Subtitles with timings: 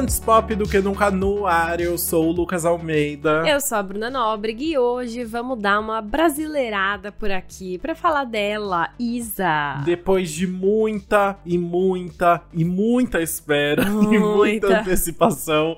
[0.00, 3.46] Antes pop do que nunca no ar, eu sou o Lucas Almeida.
[3.46, 8.24] Eu sou a Bruna Nóbrega e hoje vamos dar uma brasileirada por aqui para falar
[8.24, 9.82] dela, Isa.
[9.84, 14.14] Depois de muita e muita e muita espera Muita.
[14.14, 15.76] e muita antecipação,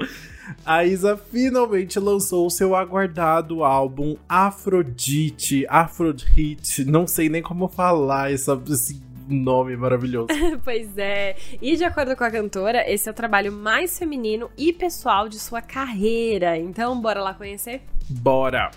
[0.64, 8.32] a Isa finalmente lançou o seu aguardado álbum Afrodite, Afrodite, não sei nem como falar
[8.32, 10.28] essa, esse nome maravilhoso.
[10.64, 11.36] pois é.
[11.60, 15.38] E de acordo com a cantora, esse é o trabalho mais feminino e pessoal de
[15.38, 16.56] sua carreira.
[16.56, 17.82] Então, bora lá conhecer?
[18.08, 18.70] Bora!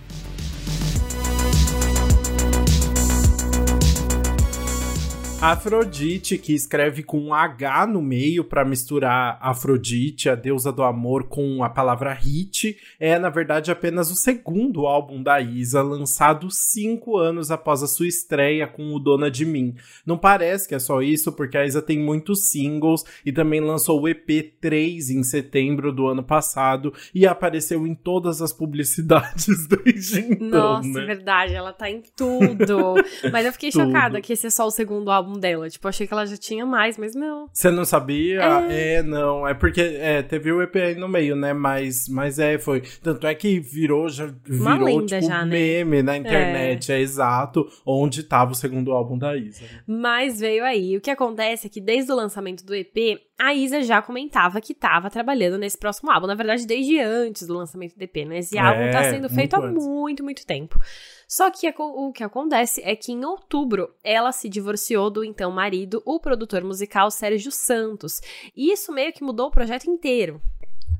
[5.42, 11.26] Afrodite, que escreve com um H no meio para misturar Afrodite, a deusa do amor,
[11.26, 17.18] com a palavra hit, é na verdade apenas o segundo álbum da Isa, lançado cinco
[17.18, 19.76] anos após a sua estreia com o Dona de Mim.
[20.06, 24.02] Não parece que é só isso, porque a Isa tem muitos singles e também lançou
[24.02, 30.22] o EP 3 em setembro do ano passado e apareceu em todas as publicidades desde
[30.22, 30.48] então.
[30.48, 31.04] Nossa, né?
[31.04, 32.96] é verdade, ela tá em tudo.
[33.32, 35.70] mas eu fiquei chocada que esse é só o segundo álbum dela.
[35.70, 37.48] Tipo, achei que ela já tinha mais, mas não.
[37.52, 38.42] Você não sabia?
[38.70, 39.02] É.
[39.04, 39.48] não.
[39.48, 41.54] É porque é, teve o EP aí no meio, né?
[41.54, 42.82] Mas, mas é, foi.
[43.02, 45.52] Tanto é que virou, já virou Uma lenda tipo, já, né?
[45.52, 46.92] meme na internet.
[46.92, 47.00] É.
[47.00, 49.66] exato onde tava o segundo álbum da Isa.
[49.88, 50.98] Mas veio aí.
[50.98, 54.74] O que acontece é que desde o lançamento do EP, a Isa já comentava que
[54.74, 56.28] estava trabalhando nesse próximo álbum.
[56.28, 58.40] Na verdade, desde antes do lançamento do EP, né?
[58.40, 59.86] Esse álbum É, tá sendo muito feito há antes.
[59.86, 60.80] muito, muito tempo.
[61.28, 66.02] Só que o que acontece é que em outubro ela se divorciou do então marido,
[66.06, 68.22] o produtor musical Sérgio Santos.
[68.56, 70.42] E isso meio que mudou o projeto inteiro.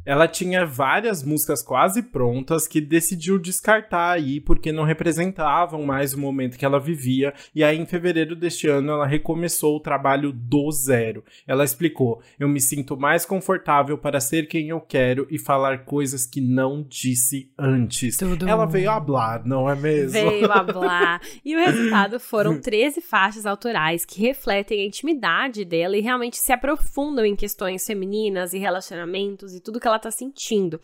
[0.06, 6.20] Ela tinha várias músicas quase prontas que decidiu descartar aí porque não representavam mais o
[6.20, 7.34] momento que ela vivia.
[7.54, 11.24] E aí, em fevereiro deste ano, ela recomeçou o trabalho do zero.
[11.48, 16.26] Ela explicou: Eu me sinto mais confortável para ser quem eu quero e falar coisas
[16.26, 18.18] que não disse antes.
[18.18, 18.48] Tudo.
[18.48, 20.12] Ela veio hablar, não é mesmo?
[20.12, 21.20] Veio a blá.
[21.44, 26.52] E o resultado foram 13 faixas autorais que refletem a intimidade dela e realmente se
[26.52, 30.80] aprofundam em questões femininas e relacionamentos e tudo que ela tá sentindo.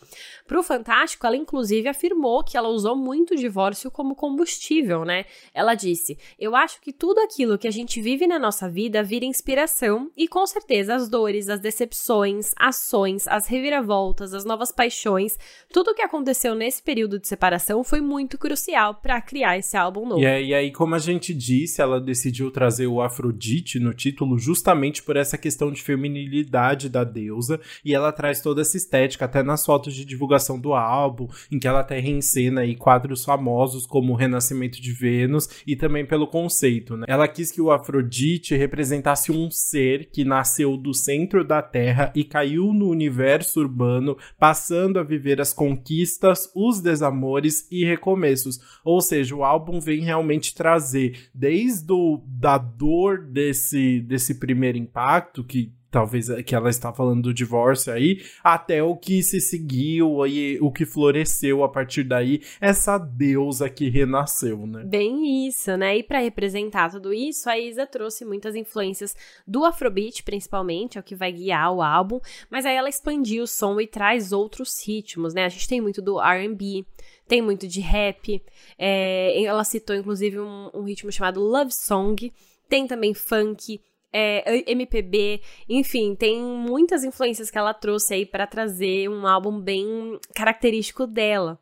[0.48, 5.26] Pro Fantástico, ela inclusive afirmou que ela usou muito o divórcio como combustível, né?
[5.54, 9.26] Ela disse: Eu acho que tudo aquilo que a gente vive na nossa vida vira
[9.26, 15.38] inspiração e com certeza as dores, as decepções, ações, as reviravoltas, as novas paixões,
[15.74, 20.06] tudo o que aconteceu nesse período de separação foi muito crucial pra criar esse álbum
[20.06, 20.22] novo.
[20.22, 24.38] E aí, e aí, como a gente disse, ela decidiu trazer o Afrodite no título
[24.38, 27.60] justamente por essa questão de feminilidade da deusa.
[27.86, 31.68] E ela traz toda essa estética, até nas fotos de divulgação do álbum, em que
[31.68, 36.96] ela até reencena aí quadros famosos como o Renascimento de Vênus e também pelo conceito,
[36.96, 37.06] né?
[37.08, 42.24] Ela quis que o Afrodite representasse um ser que nasceu do centro da Terra e
[42.24, 48.60] caiu no universo urbano, passando a viver as conquistas, os desamores e recomeços.
[48.84, 55.44] Ou seja, o álbum vem realmente trazer desde o, da dor desse, desse primeiro impacto,
[55.44, 60.24] que talvez é que ela está falando do divórcio aí, até o que se seguiu
[60.24, 64.84] aí, o que floresceu a partir daí, essa deusa que renasceu, né?
[64.86, 65.98] Bem isso, né?
[65.98, 69.16] E pra representar tudo isso, a Isa trouxe muitas influências
[69.46, 73.48] do Afrobeat, principalmente, é o que vai guiar o álbum, mas aí ela expandiu o
[73.48, 75.44] som e traz outros ritmos, né?
[75.44, 76.86] A gente tem muito do R&B,
[77.28, 78.42] tem muito de rap,
[78.78, 82.32] é, ela citou inclusive um, um ritmo chamado Love Song,
[82.70, 83.82] tem também funk,
[84.14, 90.20] é, MPB, enfim, tem muitas influências que ela trouxe aí pra trazer um álbum bem
[90.36, 91.60] característico dela.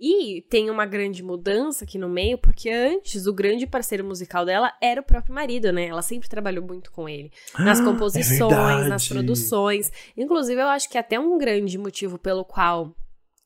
[0.00, 4.72] E tem uma grande mudança aqui no meio, porque antes o grande parceiro musical dela
[4.80, 5.86] era o próprio marido, né?
[5.86, 7.32] Ela sempre trabalhou muito com ele.
[7.58, 8.88] Nas Ah, é composições, verdade.
[8.88, 9.90] nas produções.
[10.16, 12.94] Inclusive, eu acho que até um grande motivo pelo qual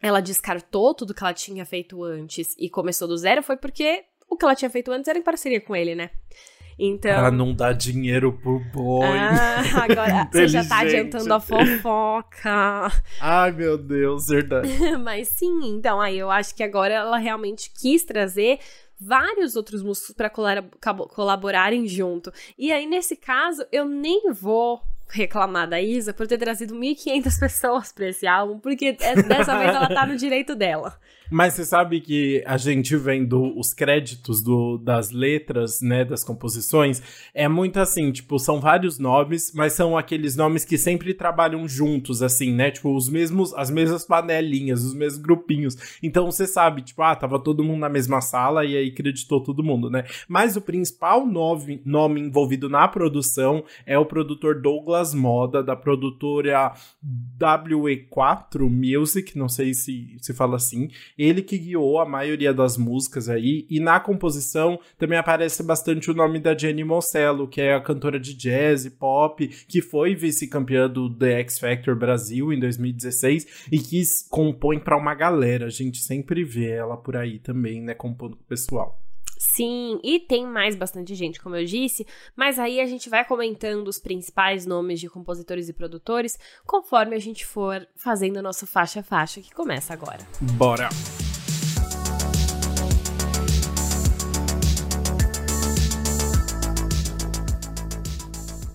[0.03, 4.37] ela descartou tudo que ela tinha feito antes e começou do zero foi porque o
[4.37, 6.11] que ela tinha feito antes era em parceria com ele, né?
[6.79, 7.15] Então.
[7.15, 9.07] Para não dar dinheiro pro boy.
[9.07, 12.93] Ah, agora você já tá adiantando a fofoca.
[13.21, 14.69] Ai, meu Deus, verdade.
[15.03, 18.59] Mas sim, então aí eu acho que agora ela realmente quis trazer
[19.01, 22.33] vários outros músicos para colaborarem junto.
[22.57, 24.81] E aí nesse caso eu nem vou
[25.13, 29.75] reclamar da Isa por ter trazido 1.500 pessoas pra esse álbum, porque é- dessa vez
[29.75, 30.99] ela tá no direito dela.
[31.31, 37.03] Mas você sabe que a gente vendo os créditos do, das letras, né, das composições,
[37.33, 42.23] é muito assim, tipo, são vários nomes, mas são aqueles nomes que sempre trabalham juntos,
[42.23, 42.71] assim, né?
[42.71, 45.75] Tipo, os mesmos, as mesmas panelinhas, os mesmos grupinhos.
[46.03, 49.65] Então você sabe, tipo, ah, tava todo mundo na mesma sala e aí acreditou todo
[49.65, 50.05] mundo, né?
[50.29, 55.75] Mas o principal nome, nome envolvido na produção é o produtor Douglas das Moda, da
[55.75, 56.73] produtora
[57.39, 60.89] WE4 Music, não sei se se fala assim.
[61.19, 66.15] Ele que guiou a maioria das músicas aí, e na composição também aparece bastante o
[66.15, 70.89] nome da Jenny Moncello, que é a cantora de jazz e pop, que foi vice-campeã
[70.89, 75.67] do The X Factor Brasil em 2016 e que compõe para uma galera.
[75.67, 79.03] A gente sempre vê ela por aí também, né, compondo com o pessoal.
[79.43, 82.07] Sim, e tem mais bastante gente, como eu disse,
[82.37, 87.19] mas aí a gente vai comentando os principais nomes de compositores e produtores conforme a
[87.19, 90.21] gente for fazendo a nossa faixa a faixa, que começa agora.
[90.41, 90.89] Bora!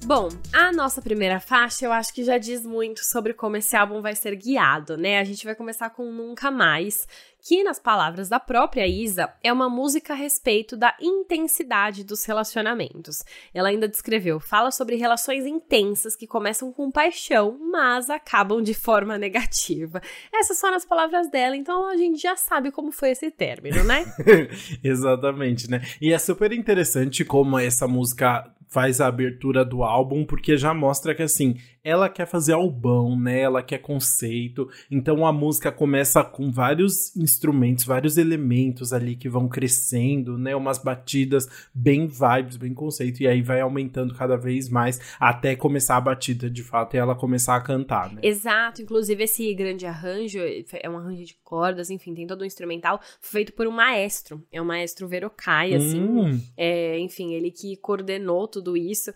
[0.07, 4.01] Bom, a nossa primeira faixa eu acho que já diz muito sobre como esse álbum
[4.01, 5.19] vai ser guiado, né?
[5.19, 7.05] A gente vai começar com Nunca Mais,
[7.47, 13.23] que, nas palavras da própria Isa, é uma música a respeito da intensidade dos relacionamentos.
[13.53, 19.17] Ela ainda descreveu, fala sobre relações intensas que começam com paixão, mas acabam de forma
[19.17, 20.01] negativa.
[20.33, 24.03] Essas são as palavras dela, então a gente já sabe como foi esse término, né?
[24.83, 25.81] Exatamente, né?
[26.01, 31.15] E é super interessante como essa música faz a abertura do álbum, porque já mostra
[31.15, 31.55] que assim,
[31.87, 33.39] ela quer fazer albão, né?
[33.39, 34.69] Ela quer conceito.
[34.91, 40.53] Então a música começa com vários instrumentos, vários elementos ali que vão crescendo, né?
[40.53, 45.95] Umas batidas bem vibes, bem conceito, e aí vai aumentando cada vez mais até começar
[45.95, 48.19] a batida de fato e ela começar a cantar, né?
[48.21, 52.99] Exato, inclusive esse grande arranjo é um arranjo de cordas, enfim, tem todo um instrumental
[53.21, 54.43] feito por um maestro.
[54.51, 56.01] É um maestro Verocai, assim.
[56.01, 56.41] Hum.
[56.57, 59.13] É, enfim, ele que coordenou tudo isso.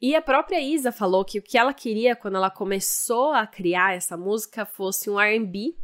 [0.00, 3.94] E a própria Isa falou que o que ela queria quando ela começou a criar
[3.94, 5.74] essa música fosse um R&B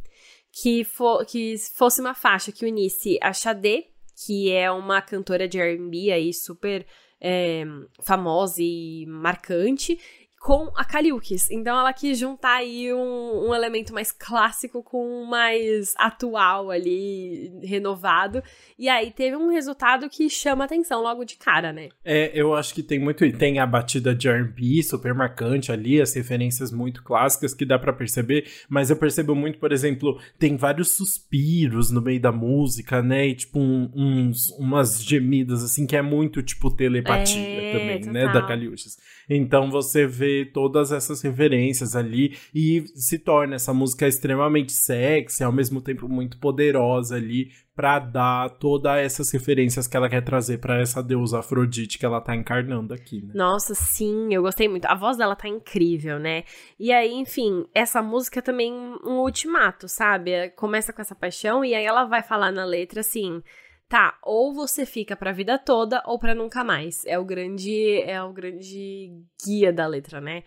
[0.51, 3.87] que, fo que fosse uma faixa que unisse a Xadê,
[4.25, 6.85] que é uma cantora de R&B aí super
[7.19, 7.63] é,
[8.03, 9.99] famosa e marcante,
[10.43, 11.49] com a Kaliukis.
[11.49, 17.49] Então ela quis juntar aí um, um, elemento mais clássico com um mais atual ali,
[17.63, 18.43] renovado.
[18.77, 21.87] E aí teve um resultado que chama atenção logo de cara, né?
[22.03, 23.23] É, eu acho que tem muito.
[23.37, 27.93] Tem a batida de RB super marcante ali, as referências muito clássicas que dá para
[27.93, 33.27] perceber, mas eu percebo muito, por exemplo, tem vários suspiros no meio da música, né?
[33.27, 38.13] E tipo, um, uns, umas gemidas assim que é muito tipo telepatia é, também, total.
[38.13, 38.33] né?
[38.33, 38.97] Da Kaliukis.
[39.29, 45.51] Então você vê todas essas referências ali e se torna essa música extremamente sexy, ao
[45.51, 50.79] mesmo tempo muito poderosa ali para dar todas essas referências que ela quer trazer para
[50.79, 53.33] essa deusa Afrodite que ela tá encarnando aqui, né?
[53.33, 54.85] Nossa, sim, eu gostei muito.
[54.85, 56.43] A voz dela tá incrível, né?
[56.79, 58.71] E aí, enfim, essa música é também
[59.03, 60.49] um ultimato, sabe?
[60.51, 63.41] Começa com essa paixão e aí ela vai falar na letra assim:
[63.87, 67.05] tá, ou você fica pra vida toda ou pra nunca mais.
[67.05, 69.11] É o grande, é o grande
[69.45, 70.43] guia da letra, né?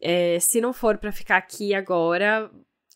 [0.00, 2.50] É, se não for para ficar aqui agora,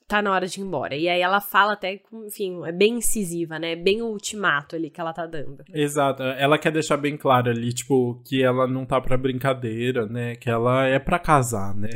[0.07, 0.95] tá na hora de ir embora.
[0.95, 3.75] E aí ela fala até, enfim, é bem incisiva, né?
[3.75, 5.65] Bem o ultimato ali que ela tá dando.
[5.73, 6.23] Exato.
[6.23, 10.37] Ela quer deixar bem claro ali, tipo, que ela não tá pra brincadeira, né?
[10.37, 11.91] Que ela é pra casar, né?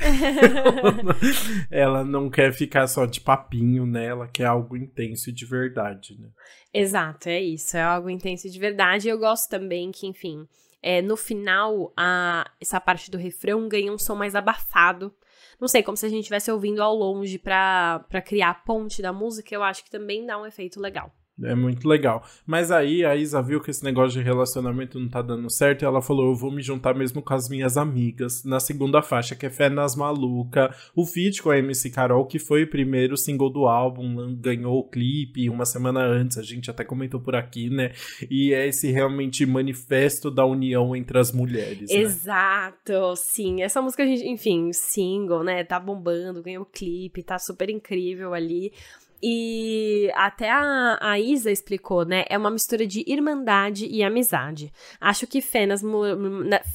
[1.71, 4.07] ela não quer ficar só de papinho, né?
[4.07, 6.29] Ela quer algo intenso de verdade, né?
[6.73, 7.77] Exato, é isso.
[7.77, 9.09] É algo intenso de verdade.
[9.09, 10.47] Eu gosto também que, enfim,
[10.83, 15.13] é, no final, a, essa parte do refrão ganha um som mais abafado
[15.61, 19.13] não sei, como se a gente estivesse ouvindo ao longe para criar a ponte da
[19.13, 21.13] música, eu acho que também dá um efeito legal.
[21.43, 22.25] É muito legal.
[22.47, 25.85] Mas aí a Isa viu que esse negócio de relacionamento não tá dando certo e
[25.85, 29.47] ela falou: eu vou me juntar mesmo com as minhas amigas na segunda faixa, que
[29.47, 30.75] é Fé nas Maluca.
[30.95, 34.89] O feat com a MC Carol, que foi o primeiro single do álbum, ganhou o
[34.89, 37.93] clipe uma semana antes, a gente até comentou por aqui, né?
[38.31, 41.91] E é esse realmente manifesto da união entre as mulheres.
[41.91, 41.97] Né?
[41.97, 43.15] Exato, né?
[43.17, 43.63] sim.
[43.63, 45.63] Essa música, a gente, enfim, single, né?
[45.65, 48.73] Tá bombando, ganhou o clipe, tá super incrível ali.
[49.23, 52.25] E até a, a, Isa explicou, né?
[52.29, 54.73] É uma mistura de irmandade e amizade.
[55.01, 55.83] Acho que Fé nas,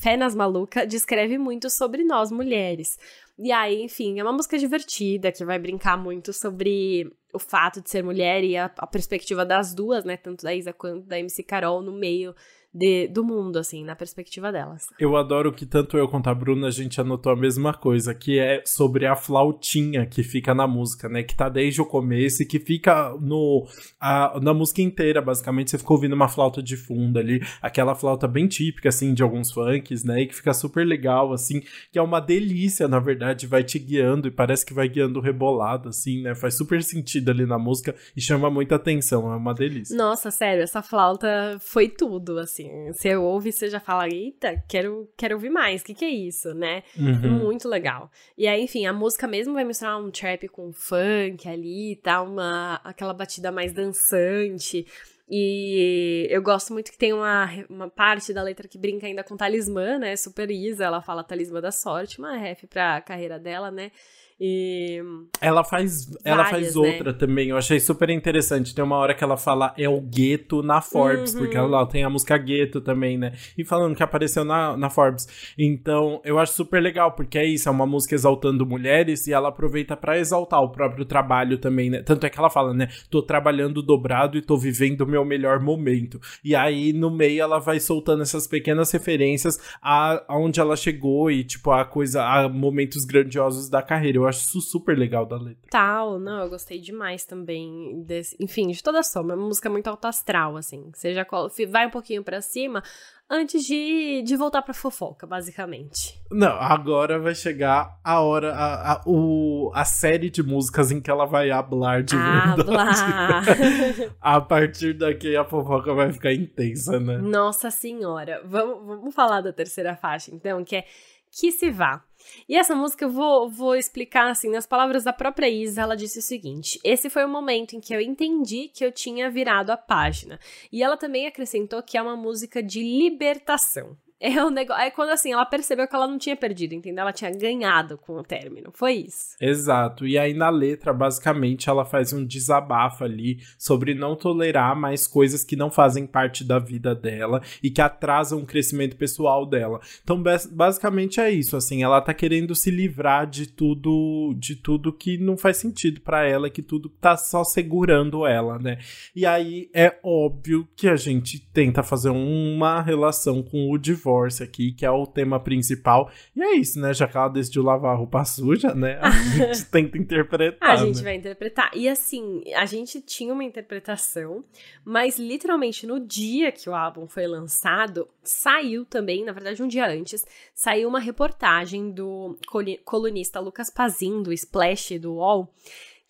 [0.01, 2.97] Fé nas Maluca descreve muito sobre nós mulheres.
[3.39, 7.89] E aí, enfim, é uma música divertida que vai brincar muito sobre o fato de
[7.89, 10.17] ser mulher e a, a perspectiva das duas, né?
[10.17, 12.35] Tanto da Isa quanto da MC Carol no meio
[12.73, 14.87] de, do mundo, assim, na perspectiva delas.
[14.99, 18.39] Eu adoro que tanto eu quanto a Bruna a gente anotou a mesma coisa, que
[18.39, 21.21] é sobre a flautinha que fica na música, né?
[21.21, 23.67] Que tá desde o começo e que fica no
[23.99, 25.69] a, na música inteira, basicamente.
[25.69, 29.51] Você ficou ouvindo uma flauta de fundo ali, aquela flauta bem típica, assim, de alguns
[29.51, 30.21] funks, né?
[30.21, 31.61] E que fica super legal, assim,
[31.91, 35.89] que é uma delícia, na verdade, vai te guiando e parece que vai guiando rebolado,
[35.89, 36.33] assim, né?
[36.33, 39.95] Faz super sentido ali na música e chama muita atenção, é uma delícia.
[39.95, 42.93] Nossa, sério, essa flauta foi tudo, assim assim.
[42.93, 46.09] Você ouve e você já fala, eita, quero, quero ouvir mais, o que, que é
[46.09, 46.83] isso, né?
[46.97, 47.43] Uhum.
[47.43, 48.09] Muito legal.
[48.37, 52.21] E aí, enfim, a música mesmo vai misturar um trap com funk ali, tá?
[52.21, 54.85] Uma, aquela batida mais dançante.
[55.29, 59.37] E eu gosto muito que tem uma, uma parte da letra que brinca ainda com
[59.37, 60.15] talismã, né?
[60.15, 63.91] Super Isa, ela fala talismã da sorte, uma ref pra carreira dela, né?
[64.39, 65.01] E
[65.39, 66.81] Ela faz, ela faz Várias, né?
[66.97, 67.49] outra também.
[67.49, 68.73] Eu achei super interessante.
[68.75, 71.39] Tem uma hora que ela fala é o gueto na Forbes, Uhum.
[71.41, 73.33] porque ela tem a música gueto também, né?
[73.57, 75.27] E falando que apareceu na, na Forbes.
[75.57, 79.49] Então, eu acho super legal, porque é isso, é uma música exaltando mulheres e ela
[79.49, 82.01] aproveita pra exaltar o próprio trabalho também, né?
[82.01, 82.89] Tanto é que ela fala, né?
[83.09, 86.19] Tô trabalhando dobrado e tô vivendo o meu melhor momento.
[86.43, 91.43] E aí, no meio, ela vai soltando essas pequenas referências a aonde ela chegou e,
[91.43, 94.17] tipo, a coisa, a momentos grandiosos da carreira.
[94.17, 95.69] Eu acho isso super legal da letra.
[95.69, 99.69] tal, não, eu gostei demais também desse, enfim, de toda a soma, é uma música
[99.69, 101.25] muito alto astral, assim, você já
[101.69, 102.83] vai um pouquinho pra cima
[103.29, 106.21] antes de, de voltar pra fofoca, basicamente.
[106.29, 111.09] Não, agora vai chegar a hora, a, a, o, a série de músicas em que
[111.09, 114.13] ela vai hablar de Ah, verdade.
[114.21, 117.17] A partir daqui a fofoca vai ficar intensa, né?
[117.17, 120.85] Nossa senhora, vamos, vamos falar da terceira faixa, então, que é
[121.31, 122.03] Que Se Vá.
[122.47, 126.19] E essa música eu vou, vou explicar assim, nas palavras da própria Isa, ela disse
[126.19, 129.77] o seguinte: Esse foi o momento em que eu entendi que eu tinha virado a
[129.77, 130.39] página.
[130.71, 133.97] E ela também acrescentou que é uma música de libertação.
[134.25, 134.81] É um negócio.
[134.81, 137.01] É quando assim, ela percebeu que ela não tinha perdido, entendeu?
[137.01, 138.71] Ela tinha ganhado com o término.
[138.73, 139.35] Foi isso.
[139.41, 140.07] Exato.
[140.07, 145.43] E aí na letra, basicamente, ela faz um desabafo ali sobre não tolerar mais coisas
[145.43, 149.81] que não fazem parte da vida dela e que atrasam o crescimento pessoal dela.
[150.01, 154.93] Então, bas- basicamente é isso, assim, ela tá querendo se livrar de tudo, de tudo
[154.93, 158.77] que não faz sentido pra ela, que tudo tá só segurando ela, né?
[159.13, 164.12] E aí é óbvio que a gente tenta fazer uma relação com o divórcio
[164.43, 166.11] aqui, que é o tema principal.
[166.35, 166.93] E é isso, né?
[166.93, 168.99] Já que ela decidiu lavar a roupa suja, né?
[169.01, 170.69] A gente tenta interpretar.
[170.69, 171.03] A gente né?
[171.03, 171.71] vai interpretar.
[171.73, 174.43] E assim, a gente tinha uma interpretação,
[174.83, 179.87] mas literalmente no dia que o álbum foi lançado, saiu também, na verdade um dia
[179.87, 182.37] antes, saiu uma reportagem do
[182.85, 185.53] colunista Lucas Pazin, do Splash, do UOL,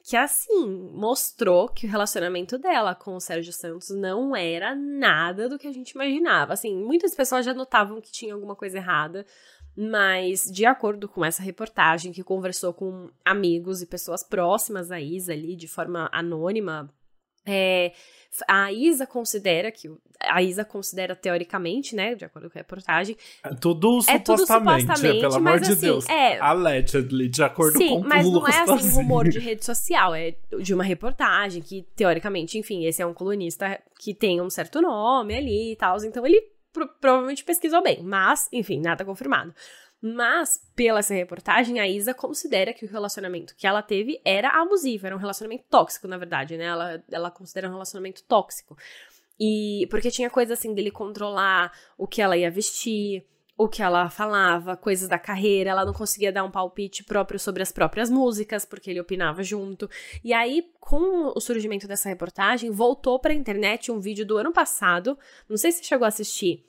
[0.03, 5.57] que assim, mostrou que o relacionamento dela com o Sérgio Santos não era nada do
[5.57, 6.53] que a gente imaginava.
[6.53, 9.25] Assim, muitas pessoas já notavam que tinha alguma coisa errada,
[9.75, 15.31] mas de acordo com essa reportagem que conversou com amigos e pessoas próximas a Isa
[15.31, 16.93] ali de forma anônima,
[17.45, 17.91] é,
[18.47, 23.17] a Isa considera que a Isa considera teoricamente, né, de acordo com a reportagem,
[23.59, 26.07] Tudo é tudo supostamente, supostamente, pelo amor mas de assim, Deus.
[26.09, 29.65] é, Allegedly, de acordo Sim, com mas o não Lucas é assim rumor de rede
[29.65, 34.49] social, é de uma reportagem que, teoricamente, enfim, esse é um colunista que tem um
[34.49, 39.53] certo nome ali e tal, então ele pro- provavelmente pesquisou bem, mas, enfim, nada confirmado.
[40.05, 45.07] Mas, pela essa reportagem, a Isa considera que o relacionamento que ela teve era abusivo,
[45.07, 46.65] era um relacionamento tóxico, na verdade, né?
[46.65, 48.75] Ela, ela considera um relacionamento tóxico.
[49.39, 53.25] E porque tinha coisa assim dele controlar o que ela ia vestir,
[53.57, 57.63] o que ela falava, coisas da carreira, ela não conseguia dar um palpite próprio sobre
[57.63, 59.89] as próprias músicas, porque ele opinava junto.
[60.21, 65.17] E aí, com o surgimento dessa reportagem, voltou pra internet um vídeo do ano passado,
[65.47, 66.65] não sei se chegou a assistir,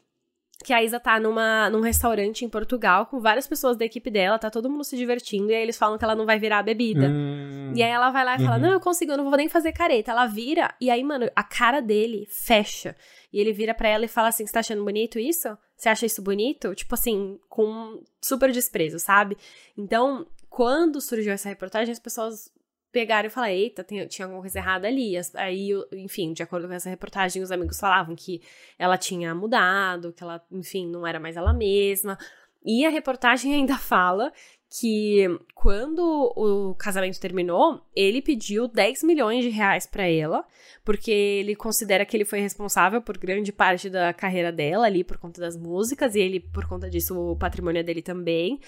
[0.63, 4.39] que a Isa tá numa, num restaurante em Portugal com várias pessoas da equipe dela,
[4.39, 6.63] tá todo mundo se divertindo, e aí eles falam que ela não vai virar a
[6.63, 7.09] bebida.
[7.09, 8.63] Hum, E aí ela vai lá e fala: Uhum.
[8.63, 10.11] Não, eu consigo, eu não vou nem fazer careta.
[10.13, 12.95] Ela vira, e aí, mano, a cara dele fecha.
[13.33, 15.49] E ele vira pra ela e fala assim: Você tá achando bonito isso?
[15.77, 16.75] Você acha isso bonito?
[16.75, 19.37] Tipo assim, com super desprezo, sabe?
[19.77, 22.49] Então, quando surgiu essa reportagem, as pessoas
[22.95, 25.15] pegaram e falaram: Eita, tem- tinha alguma coisa errada ali.
[25.35, 28.41] Aí, enfim, de acordo com essa reportagem, os amigos falavam que
[28.79, 32.17] ela tinha mudado, que ela, enfim, não era mais ela mesma.
[32.65, 34.33] E a reportagem ainda fala
[34.81, 36.01] que quando
[36.35, 40.45] o casamento terminou, ele pediu 10 milhões de reais pra ela,
[40.85, 45.17] porque ele considera que ele foi responsável por grande parte da carreira dela ali por
[45.17, 48.59] conta das músicas e ele por conta disso o patrimônio é dele também.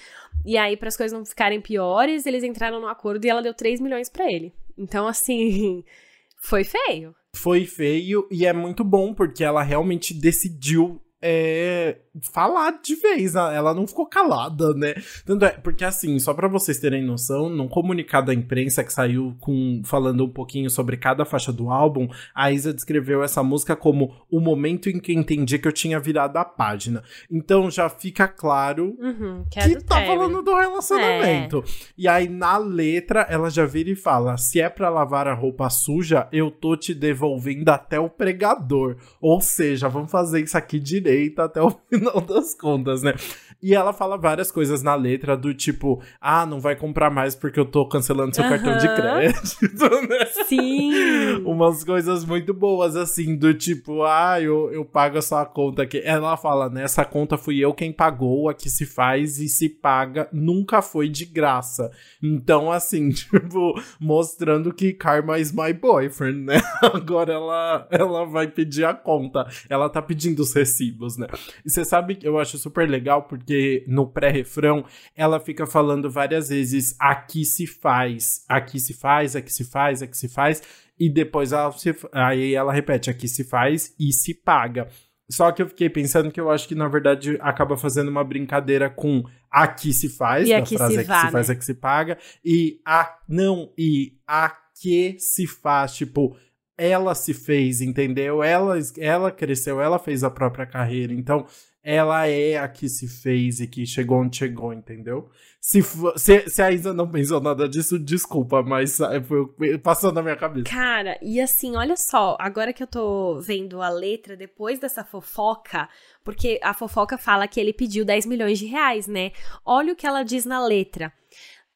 [0.45, 3.53] E aí para as coisas não ficarem piores, eles entraram no acordo e ela deu
[3.53, 4.53] 3 milhões pra ele.
[4.77, 5.83] Então assim,
[6.39, 7.13] foi feio.
[7.35, 11.97] Foi feio e é muito bom porque ela realmente decidiu é,
[12.31, 14.93] falar de vez, ela não ficou calada, né?
[15.25, 19.35] Tanto é, porque assim, só pra vocês terem noção, num comunicado da imprensa que saiu
[19.39, 24.13] com falando um pouquinho sobre cada faixa do álbum, a Isa descreveu essa música como
[24.29, 27.03] o momento em que entendi que eu tinha virado a página.
[27.31, 31.63] Então já fica claro Uhum, que é que tá falando do relacionamento.
[31.97, 35.69] E aí, na letra, ela já vira e fala: se é pra lavar a roupa
[35.69, 38.97] suja, eu tô te devolvendo até o pregador.
[39.19, 41.06] Ou seja, vamos fazer isso aqui direto.
[41.07, 43.13] Direita até o final das contas, né?
[43.61, 47.59] E ela fala várias coisas na letra do tipo, ah, não vai comprar mais porque
[47.59, 50.25] eu tô cancelando seu cartão de crédito, né?
[50.47, 51.41] Sim.
[51.43, 55.99] Umas coisas muito boas, assim, do tipo, ah, eu, eu pago a sua conta aqui.
[56.05, 56.83] Ela fala, né?
[56.83, 61.09] Essa conta fui eu quem pagou, a que se faz e se paga, nunca foi
[61.09, 61.89] de graça.
[62.21, 66.61] Então, assim, tipo, mostrando que Karma is my boyfriend, né?
[66.83, 69.47] Agora ela, ela vai pedir a conta.
[69.67, 71.27] Ela tá pedindo os recibos, né?
[71.65, 74.85] E você sabe que eu acho super legal porque no pré-refrão
[75.15, 80.17] ela fica falando várias vezes aqui se faz, aqui se faz, aqui se faz, aqui
[80.17, 80.61] se faz.
[80.99, 84.87] E depois ela se, aí ela repete aqui se faz e se paga.
[85.29, 88.89] Só que eu fiquei pensando que eu acho que, na verdade, acaba fazendo uma brincadeira
[88.89, 91.53] com aqui se faz, E da frase se aqui vá, se faz, né?
[91.53, 96.37] aqui se paga, e a não, e a que se faz, tipo,
[96.77, 98.43] ela se fez, entendeu?
[98.43, 101.45] Ela, ela cresceu, ela fez a própria carreira, então
[101.83, 105.29] ela é a que se fez e que chegou onde chegou, entendeu?
[105.61, 105.81] Se,
[106.17, 110.35] se, se a Isa não pensou nada disso, desculpa, mas ah, foi passou na minha
[110.35, 110.65] cabeça.
[110.65, 115.87] Cara, e assim, olha só, agora que eu tô vendo a letra depois dessa fofoca,
[116.25, 119.31] porque a fofoca fala que ele pediu 10 milhões de reais, né?
[119.65, 121.13] Olha o que ela diz na letra.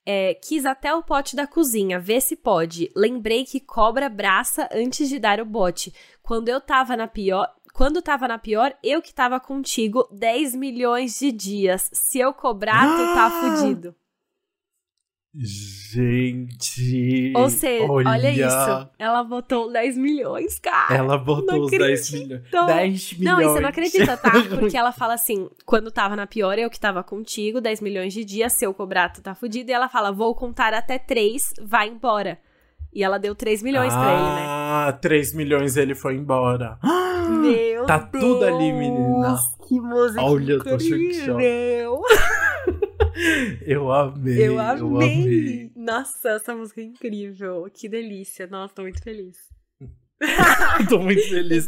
[0.06, 2.92] É, quis até o pote da cozinha, vê se pode.
[2.96, 5.94] Lembrei que cobra braça antes de dar o bote.
[6.24, 7.48] Quando eu tava na pior.
[7.74, 11.90] Quando tava na pior, eu que tava contigo 10 milhões de dias.
[11.94, 13.32] Se eu cobrar, tu tá
[13.62, 13.96] fudido.
[15.34, 17.32] Gente.
[17.34, 18.90] Ou seja, olha, olha isso.
[19.00, 20.94] Ela botou 10 milhões, cara.
[20.94, 22.28] Ela botou os 10 acredito.
[22.28, 22.68] milhões.
[22.68, 23.20] 10 milhões.
[23.20, 24.32] Não, e você não acredita, tá?
[24.60, 28.26] Porque ela fala assim: quando tava na pior, eu que tava contigo, 10 milhões de
[28.26, 29.72] dias, se eu cobrar, tu tá fudido.
[29.72, 32.38] E ela fala: vou contar até 3, vai embora.
[32.94, 34.46] E ela deu 3 milhões pra ele, né?
[34.46, 36.78] Ah, 3 milhões ele foi embora.
[37.30, 39.38] Meu tá Deus, tudo ali, menina.
[39.66, 42.02] Que música Olha, eu tô incrível.
[43.66, 44.48] Eu amei.
[44.48, 44.82] Eu amei.
[44.82, 45.72] Eu amei.
[45.76, 47.70] Nossa, essa música é incrível.
[47.74, 48.48] Que delícia.
[48.48, 49.38] Nossa, tô muito feliz.
[50.88, 51.68] Tô muito feliz.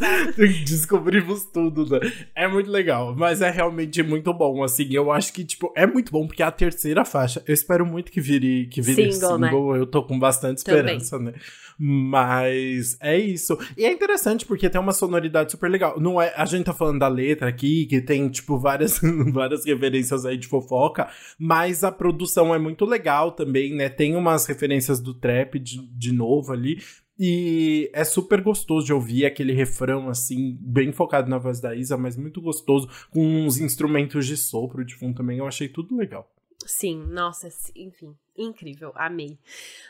[0.65, 1.99] Descobrimos tudo, né?
[2.35, 4.87] É muito legal, mas é realmente muito bom, assim.
[4.91, 7.41] Eu acho que, tipo, é muito bom porque é a terceira faixa.
[7.47, 9.73] Eu espero muito que vire, que vire Single, single.
[9.73, 9.79] né?
[9.79, 10.97] Eu tô com bastante Também.
[10.97, 11.33] esperança, né?
[11.77, 13.57] Mas é isso.
[13.77, 15.99] E é interessante porque tem uma sonoridade super legal.
[15.99, 18.99] Não é, a gente tá falando da letra aqui, que tem, tipo, várias,
[19.33, 21.07] várias referências aí de fofoca,
[21.39, 23.89] mas a produção é muito legal também, né?
[23.89, 26.77] Tem umas referências do trap de, de novo ali.
[27.17, 31.95] E é super gostoso de ouvir aquele refrão, assim, bem focado na voz da Isa,
[31.95, 35.37] mas muito gostoso, com uns instrumentos de sopro de fundo também.
[35.37, 36.29] Eu achei tudo legal.
[36.65, 39.37] Sim, nossa, enfim, incrível, amei.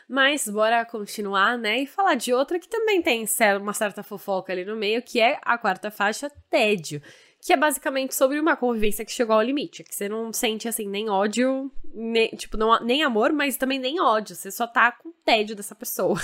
[0.08, 1.82] Mas bora continuar, né?
[1.82, 3.24] E falar de outra que também tem
[3.60, 7.00] uma certa fofoca ali no meio, que é a quarta faixa, Tédio.
[7.40, 9.84] Que é basicamente sobre uma convivência que chegou ao limite.
[9.84, 14.00] Que você não sente, assim, nem ódio, nem, tipo, não, nem amor, mas também nem
[14.00, 14.34] ódio.
[14.34, 16.18] Você só tá com tédio dessa pessoa.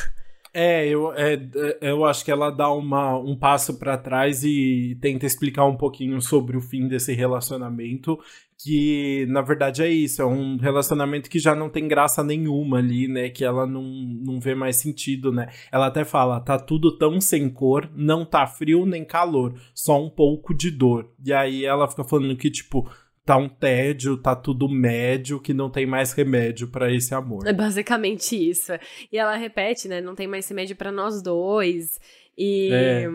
[0.53, 1.39] É, eu, é,
[1.81, 6.21] eu acho que ela dá uma, um passo pra trás e tenta explicar um pouquinho
[6.21, 8.19] sobre o fim desse relacionamento,
[8.59, 13.07] que na verdade é isso, é um relacionamento que já não tem graça nenhuma ali,
[13.07, 15.49] né, que ela não, não vê mais sentido, né.
[15.71, 20.11] Ela até fala, tá tudo tão sem cor, não tá frio nem calor, só um
[20.11, 21.13] pouco de dor.
[21.25, 22.91] E aí ela fica falando que, tipo,
[23.31, 27.47] tá um tédio, tá tudo médio, que não tem mais remédio pra esse amor.
[27.47, 28.73] É basicamente isso.
[29.13, 30.01] E ela repete, né?
[30.01, 32.01] Não tem mais remédio pra nós dois.
[32.37, 33.07] E, É.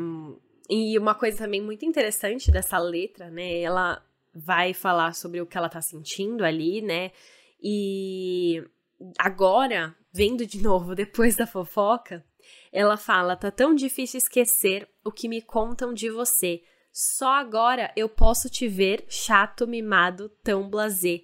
[0.69, 3.59] e uma coisa também muito interessante dessa letra, né?
[3.59, 4.01] Ela
[4.33, 7.11] vai falar sobre o que ela tá sentindo ali, né?
[7.61, 8.63] E
[9.19, 12.23] agora, vendo de novo, depois da fofoca,
[12.71, 16.61] ela fala: tá tão difícil esquecer o que me contam de você.
[16.97, 21.23] Só agora eu posso te ver chato, mimado, tão blasé.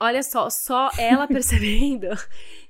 [0.00, 2.08] Olha só, só ela percebendo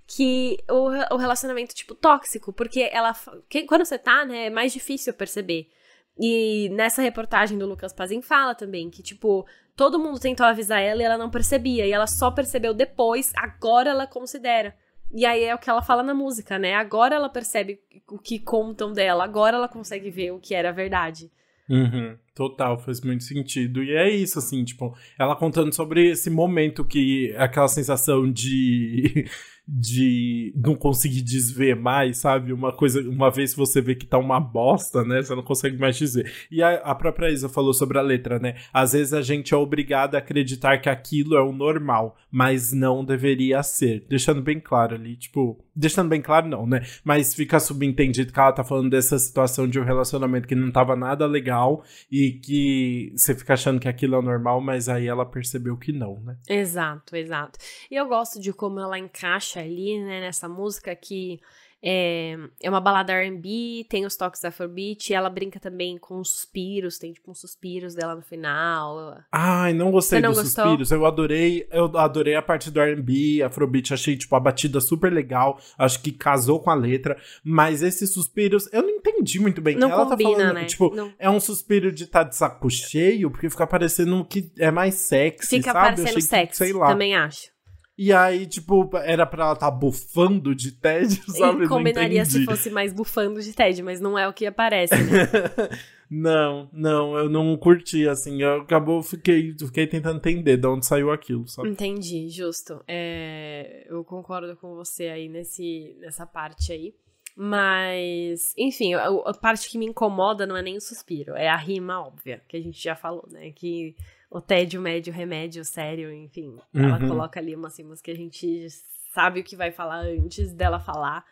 [0.06, 3.14] que o, o relacionamento, tipo, tóxico, porque ela.
[3.48, 5.70] que- quando você tá, né, é mais difícil perceber.
[6.18, 11.00] E nessa reportagem do Lucas Pazin fala também que, tipo, todo mundo tentou avisar ela
[11.00, 11.86] e ela não percebia.
[11.86, 14.76] E ela só percebeu depois, agora ela considera.
[15.10, 16.74] E aí é o que ela fala na música, né?
[16.74, 21.30] Agora ela percebe o que contam dela, agora ela consegue ver o que era verdade.
[21.68, 23.82] Uhum, total, faz muito sentido.
[23.82, 29.24] E é isso, assim, tipo, ela contando sobre esse momento que aquela sensação de.
[29.68, 32.52] de não conseguir desver mais, sabe?
[32.52, 35.20] Uma coisa, uma vez você vê que tá uma bosta, né?
[35.20, 36.32] Você não consegue mais dizer.
[36.52, 38.54] E a, a própria Isa falou sobre a letra, né?
[38.72, 43.04] Às vezes a gente é obrigado a acreditar que aquilo é o normal, mas não
[43.04, 44.06] deveria ser.
[44.08, 45.65] Deixando bem claro ali, tipo.
[45.76, 46.80] Deixando bem claro, não, né?
[47.04, 50.96] Mas fica subentendido que ela tá falando dessa situação de um relacionamento que não tava
[50.96, 55.76] nada legal e que você fica achando que aquilo é normal, mas aí ela percebeu
[55.76, 56.36] que não, né?
[56.48, 57.58] Exato, exato.
[57.90, 61.40] E eu gosto de como ela encaixa ali, né, nessa música que
[61.88, 66.98] é, é uma balada R&B, tem os toques afrobeat, e ela brinca também com suspiros,
[66.98, 69.16] tem tipo uns suspiros dela no final.
[69.30, 74.16] Ai, não gostei dos suspiros, eu adorei, eu adorei a parte do R&B, afrobeat, achei
[74.16, 78.82] tipo a batida super legal, acho que casou com a letra, mas esses suspiros, eu
[78.82, 79.76] não entendi muito bem.
[79.76, 80.64] Não ela tá combina, tá falando, né?
[80.64, 81.12] tipo, não.
[81.16, 84.94] é um suspiro de estar tá de saco cheio, porque fica parecendo que é mais
[84.94, 85.96] sexy, Fica sabe?
[85.96, 86.88] parecendo sexy, sei lá.
[86.88, 87.54] também acho.
[87.98, 91.64] E aí, tipo, era pra ela estar tá bufando de tédio, sabe?
[91.64, 95.26] E combinaria se fosse mais bufando de tédio, mas não é o que aparece, né?
[96.10, 98.42] não, não, eu não curti, assim.
[98.42, 101.70] Eu acabou, fiquei, fiquei tentando entender de onde saiu aquilo, sabe?
[101.70, 102.84] Entendi, justo.
[102.86, 106.94] É, eu concordo com você aí nesse, nessa parte aí.
[107.34, 111.56] Mas, enfim, a, a parte que me incomoda não é nem o suspiro, é a
[111.56, 113.52] rima óbvia, que a gente já falou, né?
[113.52, 113.94] Que
[114.30, 116.58] o tédio, médio, remédio, sério, enfim.
[116.74, 116.84] Uhum.
[116.84, 118.68] Ela coloca ali umas rimas que a gente
[119.12, 121.24] sabe o que vai falar antes dela falar.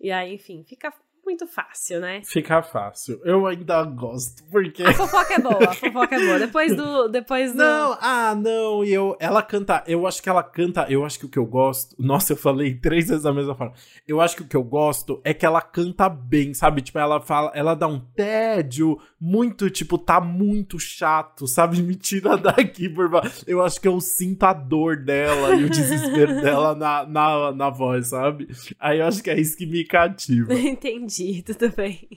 [0.00, 0.92] E aí, enfim, fica
[1.28, 2.22] muito fácil, né?
[2.24, 3.20] Fica fácil.
[3.22, 4.82] Eu ainda gosto, porque.
[4.82, 6.38] A fofoca é boa, a fofoca é boa.
[6.40, 7.08] Depois do.
[7.08, 7.58] Depois do...
[7.58, 8.82] Não, ah, não.
[8.82, 9.84] E eu, ela canta.
[9.86, 10.86] Eu acho que ela canta.
[10.88, 11.94] Eu acho que o que eu gosto.
[11.98, 13.74] Nossa, eu falei três vezes a mesma forma.
[14.06, 16.80] Eu acho que o que eu gosto é que ela canta bem, sabe?
[16.80, 17.52] Tipo, ela fala.
[17.54, 21.82] Ela dá um tédio muito, tipo, tá muito chato, sabe?
[21.82, 23.10] Me tira daqui, por.
[23.46, 27.68] Eu acho que eu sinto a dor dela e o desespero dela na, na, na
[27.68, 28.48] voz, sabe?
[28.80, 30.54] Aí eu acho que é isso que me cativa.
[30.54, 32.08] Entendi entendi, tudo bem.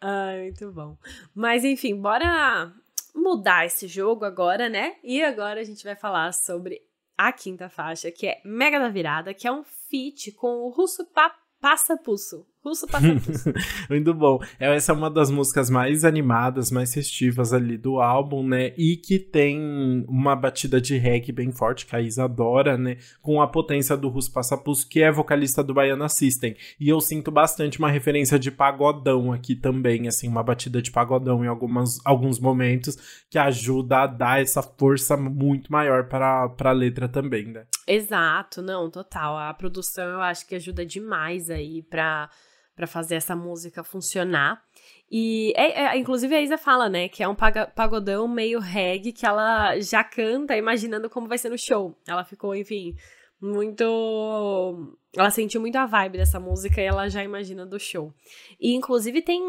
[0.00, 0.96] Ai, muito bom.
[1.34, 2.72] Mas enfim, bora
[3.14, 4.96] mudar esse jogo agora, né?
[5.02, 6.80] E agora a gente vai falar sobre
[7.16, 11.04] a quinta faixa, que é Mega da Virada, que é um feat com o Russo
[11.12, 12.46] pa Passa Pulso.
[12.66, 13.52] Russo Passa Pulso.
[13.88, 14.40] Muito bom.
[14.58, 18.72] Essa é uma das músicas mais animadas, mais festivas ali do álbum, né?
[18.76, 22.96] E que tem uma batida de reggae bem forte, que a Isa adora, né?
[23.22, 26.56] Com a potência do Russo Passa Pulso, que é vocalista do Baiana System.
[26.80, 31.44] E eu sinto bastante uma referência de pagodão aqui também, assim, uma batida de pagodão
[31.44, 32.96] em algumas, alguns momentos,
[33.30, 37.64] que ajuda a dar essa força muito maior para a letra também, né?
[37.86, 39.38] Exato, não, total.
[39.38, 42.28] A produção eu acho que ajuda demais aí pra,
[42.76, 44.62] pra fazer essa música funcionar.
[45.10, 49.24] E, é, é, inclusive, a Isa fala, né, que é um pagodão meio reggae que
[49.24, 51.96] ela já canta imaginando como vai ser no show.
[52.06, 52.94] Ela ficou, enfim,
[53.40, 54.96] muito.
[55.14, 58.12] Ela sentiu muito a vibe dessa música e ela já imagina do show.
[58.60, 59.42] E, inclusive, tem,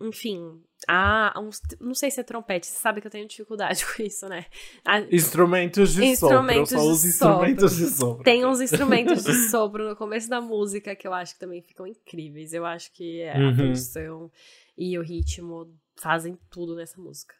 [0.00, 4.02] enfim, ah, uns, não sei se é trompete, você sabe que eu tenho dificuldade com
[4.02, 4.46] isso, né?
[4.84, 8.22] Ah, instrumentos de instrumentos sopro, eu só uso instrumentos de sopro.
[8.22, 11.86] Tem uns instrumentos de sopro no começo da música que eu acho que também ficam
[11.86, 12.52] incríveis.
[12.52, 13.50] Eu acho que é uhum.
[13.50, 14.30] a produção
[14.76, 17.34] e o ritmo fazem tudo nessa música.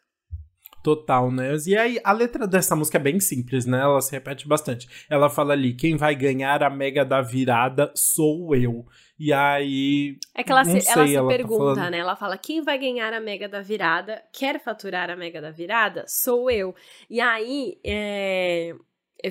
[0.81, 1.55] Total, né?
[1.67, 3.81] E aí, a letra dessa música é bem simples, né?
[3.81, 4.87] Ela se repete bastante.
[5.09, 8.85] Ela fala ali: quem vai ganhar a mega da virada sou eu.
[9.19, 10.17] E aí.
[10.33, 11.97] É que ela se, sei, ela se ela tá pergunta, tá né?
[11.97, 14.23] Ela fala: quem vai ganhar a mega da virada?
[14.31, 16.05] Quer faturar a mega da virada?
[16.07, 16.73] Sou eu.
[17.09, 18.73] E aí, é,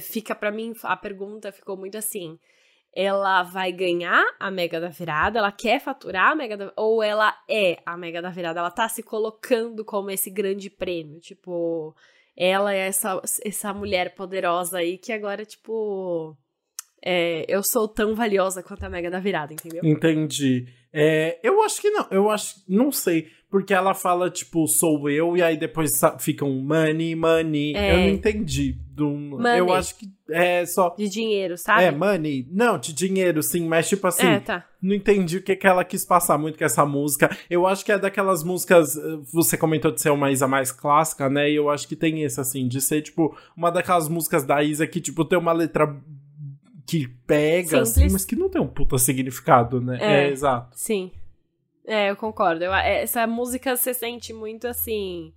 [0.01, 2.39] fica para mim, a pergunta ficou muito assim
[2.95, 7.35] ela vai ganhar a Mega da Virada, ela quer faturar a Mega da ou ela
[7.49, 11.95] é a Mega da Virada, ela tá se colocando como esse grande prêmio, tipo,
[12.37, 16.37] ela é essa, essa mulher poderosa aí que agora, tipo,
[17.05, 19.83] é, eu sou tão valiosa quanto a Mega da Virada, entendeu?
[19.85, 20.67] Entendi.
[20.93, 25.37] É, eu acho que não, eu acho, não sei, porque ela fala, tipo, sou eu,
[25.37, 27.75] e aí depois fica um money, money.
[27.77, 27.93] É.
[27.93, 28.79] Eu não entendi.
[29.07, 29.59] Money.
[29.59, 30.95] Eu acho que é só.
[30.97, 31.85] De dinheiro, sabe?
[31.85, 32.47] É, money.
[32.51, 34.27] Não, de dinheiro, sim, mas tipo assim.
[34.27, 34.67] É, tá.
[34.81, 37.37] Não entendi o que, que ela quis passar muito com essa música.
[37.51, 38.97] Eu acho que é daquelas músicas.
[38.97, 41.51] Eh, você comentou de ser uma Isa mais clássica, né?
[41.51, 44.87] E eu acho que tem esse, assim, de ser, tipo, uma daquelas músicas da Isa
[44.87, 45.97] que, tipo, tem uma letra
[46.87, 49.99] que pega, assim, mas que não tem um puta significado, né?
[50.01, 50.71] É, é exato.
[50.75, 51.11] Sim.
[51.89, 52.63] É, eu concordo.
[52.63, 55.33] Eu, essa música você sente muito assim.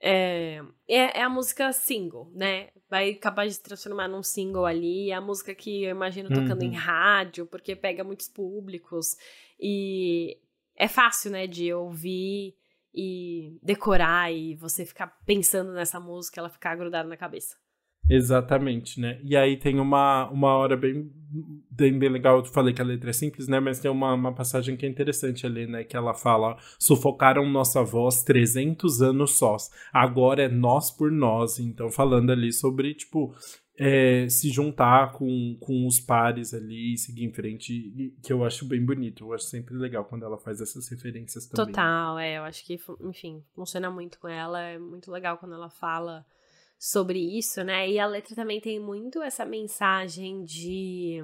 [0.00, 2.68] É, é, é, a música single, né?
[2.92, 5.10] Vai acabar de se transformar num single ali.
[5.12, 6.68] A música que eu imagino tocando uhum.
[6.68, 9.16] em rádio, porque pega muitos públicos.
[9.58, 10.38] E
[10.76, 12.54] é fácil, né, de ouvir
[12.92, 17.56] e decorar e você ficar pensando nessa música, ela ficar grudada na cabeça.
[18.08, 19.18] Exatamente, né?
[19.22, 21.10] E aí tem uma, uma hora bem,
[21.70, 23.60] bem, bem legal, eu falei que a letra é simples, né?
[23.60, 25.84] Mas tem uma, uma passagem que é interessante ali, né?
[25.84, 31.58] Que ela fala, sufocaram nossa voz 300 anos sós, agora é nós por nós.
[31.58, 33.34] Então falando ali sobre, tipo,
[33.78, 38.66] é, se juntar com, com os pares ali e seguir em frente, que eu acho
[38.66, 39.24] bem bonito.
[39.24, 41.66] Eu acho sempre legal quando ela faz essas referências também.
[41.66, 42.38] Total, é.
[42.38, 44.60] Eu acho que, enfim, funciona muito com ela.
[44.60, 46.24] É muito legal quando ela fala
[46.84, 47.88] sobre isso, né?
[47.88, 51.22] E a letra também tem muito essa mensagem de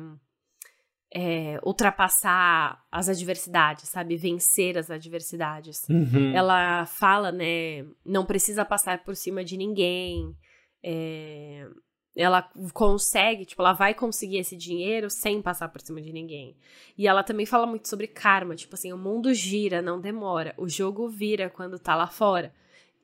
[1.12, 4.16] é, ultrapassar as adversidades, sabe?
[4.16, 5.80] Vencer as adversidades.
[5.88, 6.32] Uhum.
[6.32, 7.84] Ela fala, né?
[8.06, 10.32] Não precisa passar por cima de ninguém.
[10.80, 11.68] É,
[12.14, 16.56] ela consegue, tipo, ela vai conseguir esse dinheiro sem passar por cima de ninguém.
[16.96, 20.54] E ela também fala muito sobre karma, tipo assim, o mundo gira, não demora.
[20.56, 22.54] O jogo vira quando tá lá fora.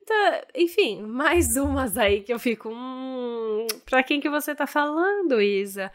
[0.05, 2.69] Então, enfim, mais umas aí que eu fico.
[2.69, 5.91] Hum, pra quem que você tá falando, Isa?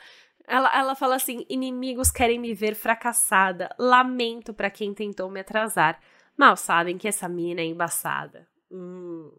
[0.48, 3.72] Ela, ela fala assim: inimigos querem me ver fracassada.
[3.78, 6.00] Lamento para quem tentou me atrasar.
[6.36, 8.48] Mal sabem que essa mina é embaçada.
[8.70, 9.30] Hum,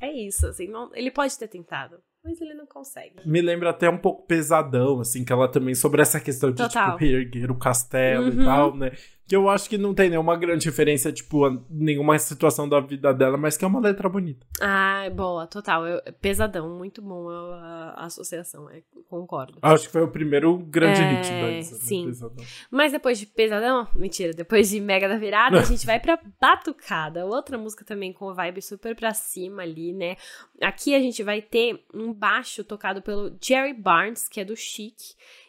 [0.00, 0.68] é isso, assim.
[0.68, 3.16] Não, ele pode ter tentado mas ele não consegue.
[3.26, 6.92] Me lembra até um pouco pesadão, assim, que ela também, sobre essa questão de, Total.
[6.92, 8.40] tipo, reerguer o castelo Uhum.
[8.40, 8.92] e tal, né?
[9.26, 13.14] Que eu acho que não tem nenhuma grande referência, tipo, a nenhuma situação da vida
[13.14, 14.46] dela, mas que é uma letra bonita.
[14.60, 15.86] Ah, boa, total.
[15.86, 19.58] Eu, pesadão, muito bom a, a associação, é, concordo.
[19.62, 21.80] Acho que foi o primeiro grande É, hit da Isa, né?
[21.82, 22.06] sim.
[22.06, 22.44] Pesadão.
[22.70, 27.24] Mas depois de Pesadão, mentira, depois de Mega da Virada, a gente vai pra Batucada,
[27.24, 30.16] outra música também com vibe super pra cima ali, né?
[30.60, 34.96] Aqui a gente vai ter um baixo tocado pelo Jerry Barnes, que é do Chic,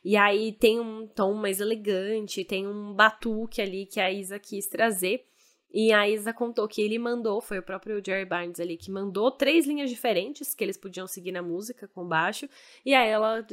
[0.06, 4.68] e aí tem um tom mais elegante, tem um batuque ali que a Isa quis
[4.68, 5.26] trazer.
[5.74, 9.32] E a Isa contou que ele mandou, foi o próprio Jerry Barnes ali, que mandou
[9.32, 12.48] três linhas diferentes que eles podiam seguir na música com baixo.
[12.86, 13.44] E aí ela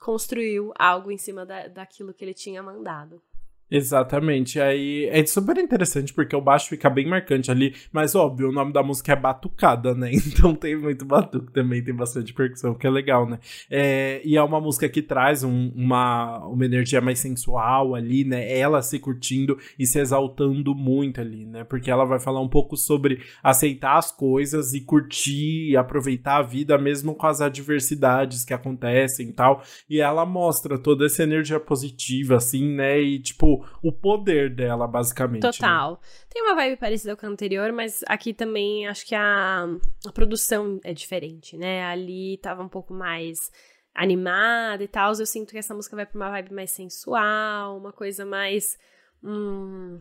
[0.00, 3.22] construiu algo em cima da, daquilo que ele tinha mandado.
[3.70, 4.60] Exatamente.
[4.60, 8.72] Aí é super interessante porque o baixo fica bem marcante ali, mas óbvio, o nome
[8.72, 10.10] da música é Batucada, né?
[10.34, 13.38] Então tem muito batuque também, tem bastante percussão, que é legal, né?
[13.70, 18.56] É, e é uma música que traz um- uma, uma energia mais sensual ali, né?
[18.58, 21.64] Ela se curtindo e se exaltando muito ali, né?
[21.64, 26.42] Porque ela vai falar um pouco sobre aceitar as coisas e curtir e aproveitar a
[26.42, 29.62] vida mesmo com as adversidades que acontecem e tal.
[29.88, 33.00] E ela mostra toda essa energia positiva, assim, né?
[33.00, 35.42] E, tipo, o poder dela, basicamente.
[35.42, 35.50] né?
[35.50, 36.00] Total.
[36.28, 39.66] Tem uma vibe parecida com a anterior, mas aqui também acho que a,
[40.06, 41.84] a produção é diferente, né?
[41.84, 43.50] Ali tava um pouco mais
[43.94, 45.12] animada e tal.
[45.12, 48.78] Eu sinto que essa música vai pra uma vibe mais sensual, uma coisa mais.
[49.22, 50.00] Hum,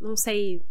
[0.00, 0.62] não sei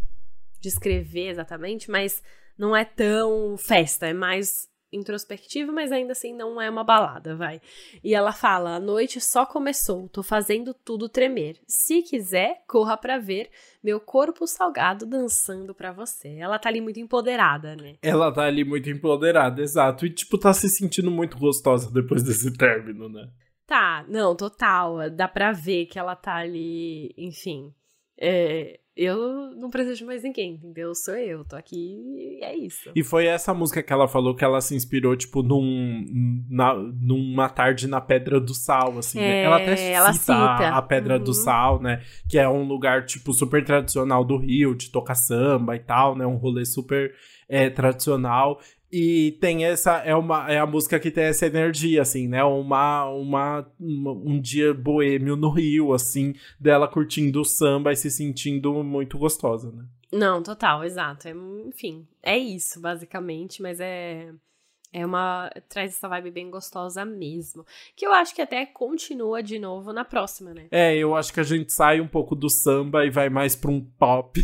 [0.60, 2.24] descrever exatamente, mas
[2.58, 7.62] não é tão festa, é mais introspectivo, mas ainda assim não é uma balada, vai.
[8.04, 11.58] E ela fala: "A noite só começou, tô fazendo tudo tremer.
[11.68, 13.50] Se quiser, corra pra ver
[13.84, 16.38] meu corpo salgado dançando pra você".
[16.38, 17.96] Ela tá ali muito empoderada, né?
[18.02, 20.06] Ela tá ali muito empoderada, exato.
[20.06, 23.30] E, tipo, tá se sentindo muito gostosa depois desse término, né?
[23.66, 25.10] Tá, não, total.
[25.10, 27.74] Dá pra ver que ela tá ali, enfim.
[28.20, 30.96] É, eu não preciso de mais ninguém, entendeu?
[30.96, 32.90] Sou eu, tô aqui e é isso.
[32.96, 37.50] E foi essa música que ela falou que ela se inspirou, tipo, num, na- numa
[37.50, 39.42] tarde na Pedra do Sal, assim, né?
[39.42, 40.70] É, Ela até ela cita, cita.
[40.70, 41.34] A, Pedra do Uhum.
[41.34, 42.02] Sal, né?
[42.30, 46.26] Que é um lugar, tipo, super tradicional do Rio, de tocar samba e tal, né?
[46.26, 47.14] Um rolê super
[47.50, 48.60] é, tradicional.
[48.98, 52.42] E tem essa, é, uma, é a música que tem essa energia, assim, né?
[52.46, 58.10] Uma, uma, uma- um dia boêmio no Rio, assim, dela curtindo o samba e se
[58.10, 59.84] sentindo muito gostosa, né?
[60.14, 61.28] Não, total, exato.
[61.28, 61.34] É,
[61.68, 64.32] enfim, é isso, basicamente, mas é.
[64.98, 65.52] É uma.
[65.68, 67.66] Traz essa vibe bem gostosa mesmo.
[67.98, 70.68] Que eu acho que até continua de novo na próxima, né?
[70.72, 73.70] É, eu acho que a gente sai um pouco do samba e vai mais pra
[73.70, 74.42] um pop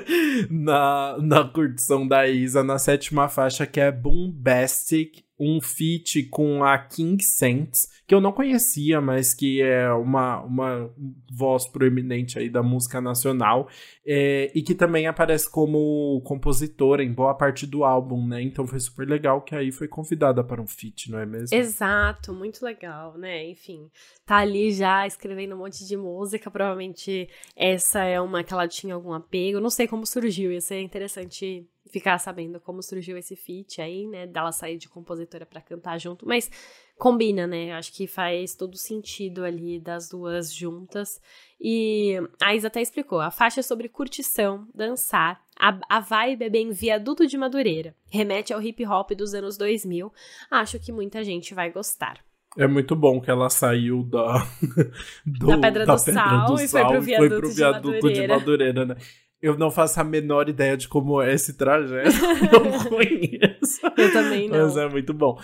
[0.50, 6.76] na, na curtição da Isa, na sétima faixa, que é Boombastic, um feat com a
[6.76, 10.94] King Saints, que eu não conhecia, mas que é uma, uma
[11.32, 13.66] voz proeminente aí da música nacional,
[14.06, 18.42] é, e que também aparece como compositora em boa parte do álbum, né?
[18.42, 21.56] Então foi super legal que aí foi convidada para um feat, não é mesmo?
[21.56, 23.48] Exato, muito legal, né?
[23.48, 23.88] Enfim,
[24.26, 26.50] tá ali já escrevendo um monte de música.
[26.50, 29.58] Provavelmente essa é uma que ela tinha algum apego.
[29.58, 34.26] Não sei como surgiu, ia ser interessante ficar sabendo como surgiu esse feat aí, né?
[34.26, 36.50] Dela sair de compositora pra cantar junto, mas
[36.96, 37.72] combina, né?
[37.72, 41.20] Acho que faz todo sentido ali das duas juntas.
[41.60, 45.40] E a Isa até explicou: a faixa é sobre curtição, dançar.
[45.58, 47.94] A, a vibe é bem viaduto de Madureira.
[48.10, 50.12] Remete ao hip hop dos anos 2000.
[50.50, 52.18] Acho que muita gente vai gostar.
[52.58, 54.44] É muito bom que ela saiu da,
[55.24, 58.36] do- Da Pedra do Sal e foi pro viaduto de viaduto de Madureira.
[58.36, 58.96] Madureira, né?
[59.42, 62.10] Eu não faço a menor ideia de como é esse trajeto.
[62.52, 63.80] não conheço.
[63.96, 64.58] Eu também não.
[64.58, 65.38] Mas é muito bom.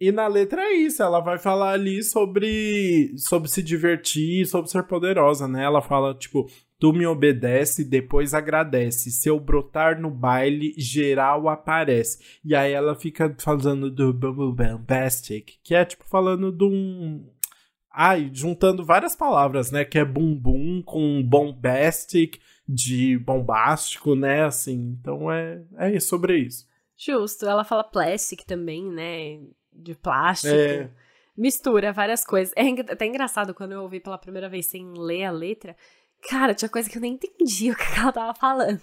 [0.00, 4.82] E na letra é isso, ela vai falar ali sobre, sobre se divertir, sobre ser
[4.84, 5.62] poderosa, né?
[5.62, 9.10] Ela fala, tipo, tu me obedece, depois agradece.
[9.10, 12.40] Se eu brotar no baile, geral aparece.
[12.42, 17.28] E aí ela fica falando do bombastic, que é tipo falando de um.
[17.92, 19.84] Ai, juntando várias palavras, né?
[19.84, 22.38] Que é bumbum com bombastic,
[22.72, 24.44] de bombástico, né?
[24.44, 26.68] Assim, então é, é sobre isso.
[26.96, 29.40] Justo, ela fala plastic também, né?
[29.72, 30.54] De plástico.
[30.54, 30.88] É.
[31.36, 32.54] Mistura várias coisas.
[32.56, 35.76] É até engraçado quando eu ouvi pela primeira vez sem ler a letra.
[36.28, 38.82] Cara, tinha coisa que eu nem entendi o que ela tava falando.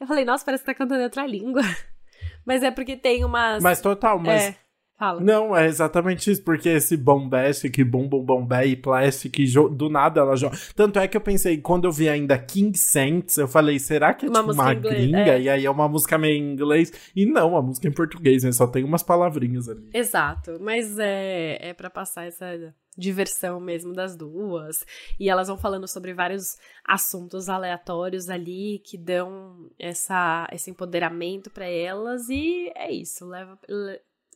[0.00, 1.62] Eu falei, nossa, parece que tá cantando em outra língua.
[2.44, 3.62] Mas é porque tem umas.
[3.62, 4.42] Mas total, mas.
[4.44, 4.56] É.
[4.98, 5.20] Fala.
[5.20, 9.36] Não, é exatamente isso, porque esse bombastic, bom bom bombé e plastic,
[9.70, 10.58] do nada ela joga.
[10.74, 14.26] Tanto é que eu pensei, quando eu vi ainda King Saints, eu falei, será que
[14.26, 15.34] é uma tipo uma inglês, gringa?
[15.34, 15.40] É.
[15.40, 16.92] E aí é uma música meio em inglês.
[17.14, 18.50] E não, a música é em português, né?
[18.50, 19.88] Só tem umas palavrinhas ali.
[19.94, 24.84] Exato, mas é, é para passar essa diversão mesmo das duas.
[25.20, 31.66] E elas vão falando sobre vários assuntos aleatórios ali que dão essa, esse empoderamento para
[31.66, 32.28] elas.
[32.28, 33.56] E é isso, leva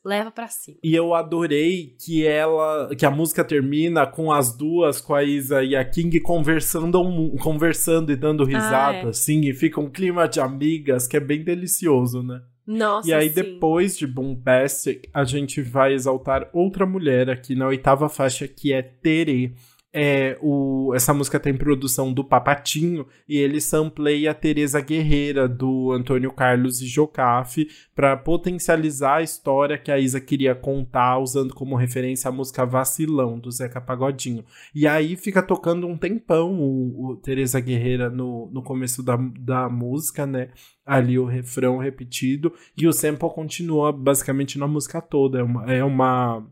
[0.05, 0.79] leva para cima.
[0.83, 5.63] E eu adorei que ela, que a música termina com as duas, com a Isa
[5.63, 7.01] e a King conversando,
[7.41, 9.09] conversando e dando risada, ah, é.
[9.09, 12.43] assim, e fica um clima de amigas que é bem delicioso, né?
[12.67, 13.35] Nossa, E aí, sim.
[13.35, 18.83] depois de Bombastic, a gente vai exaltar outra mulher aqui na oitava faixa, que é
[18.83, 19.55] Tere
[19.95, 25.93] é, o, essa música tem produção do Papatinho e ele sampleia a Teresa Guerreira do
[25.93, 31.77] Antônio Carlos e Jocafe para potencializar a história que a Isa queria contar, usando como
[31.77, 34.45] referência a música Vacilão do Zeca Pagodinho.
[34.75, 39.69] E aí fica tocando um tempão o, o Teresa Guerreira no, no começo da, da
[39.69, 40.49] música, né?
[40.87, 45.39] Ali o refrão repetido e o sample continua basicamente na música toda.
[45.41, 46.45] É uma, é uma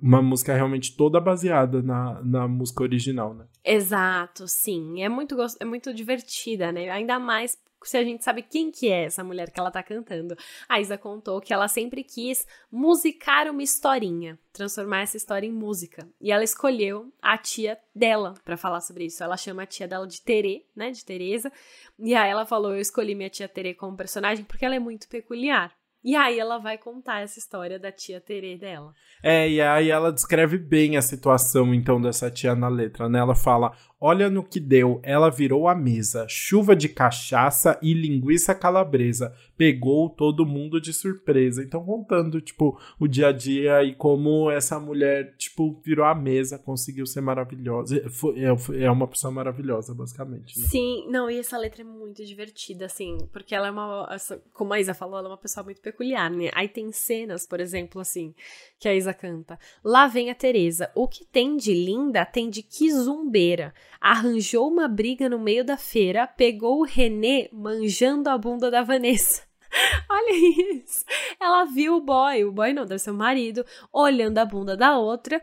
[0.00, 3.46] uma música realmente toda baseada na, na música original, né?
[3.64, 5.02] Exato, sim.
[5.02, 6.90] É muito, é muito divertida, né?
[6.90, 10.36] Ainda mais se a gente sabe quem que é essa mulher que ela tá cantando.
[10.68, 16.08] A Isa contou que ela sempre quis musicar uma historinha, transformar essa história em música.
[16.20, 19.22] E ela escolheu a tia dela para falar sobre isso.
[19.22, 21.52] Ela chama a tia dela de Tere, né, de Teresa.
[21.98, 25.08] E aí ela falou: "Eu escolhi minha tia Tere como personagem porque ela é muito
[25.08, 25.72] peculiar".
[26.04, 28.92] E aí ela vai contar essa história da tia Tere dela.
[29.22, 33.18] É, e aí ela descreve bem a situação, então, dessa tia na letra, né?
[33.18, 33.72] Ela fala:
[34.06, 39.34] Olha no que deu, ela virou a mesa, chuva de cachaça e linguiça calabresa.
[39.56, 41.62] Pegou todo mundo de surpresa.
[41.62, 46.58] Então, contando, tipo, o dia a dia e como essa mulher, tipo, virou a mesa,
[46.58, 47.96] conseguiu ser maravilhosa.
[47.96, 50.60] É, é uma pessoa maravilhosa, basicamente.
[50.60, 50.66] Né?
[50.66, 54.06] Sim, não, e essa letra é muito divertida, assim, porque ela é uma.
[54.52, 56.50] Como a Isa falou, ela é uma pessoa muito peculiar, né?
[56.52, 58.34] Aí tem cenas, por exemplo, assim,
[58.78, 59.58] que a Isa canta.
[59.82, 60.90] Lá vem a Teresa.
[60.94, 63.72] O que tem de linda tem de quizumbeira.
[64.00, 69.42] Arranjou uma briga no meio da feira, pegou o René manjando a bunda da Vanessa.
[70.08, 70.32] Olha
[70.74, 71.04] isso.
[71.40, 74.98] Ela viu o boy, o boy não, deve ser o marido, olhando a bunda da
[74.98, 75.42] outra,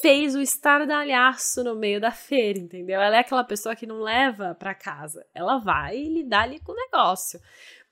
[0.00, 3.00] fez o estardalhaço no meio da feira, entendeu?
[3.00, 6.76] Ela é aquela pessoa que não leva para casa, ela vai lidar ali com o
[6.76, 7.40] negócio.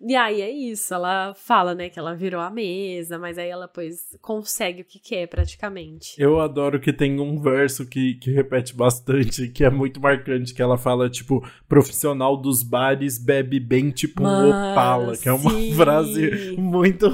[0.01, 3.67] E aí é isso, ela fala, né, que ela virou a mesa, mas aí ela,
[3.67, 6.15] pois, consegue o que quer praticamente.
[6.19, 10.61] Eu adoro que tem um verso que, que repete bastante, que é muito marcante, que
[10.61, 15.51] ela fala, tipo, profissional dos bares bebe bem, tipo Mano, um opala, que é uma
[15.51, 15.75] sim.
[15.75, 17.07] frase muito,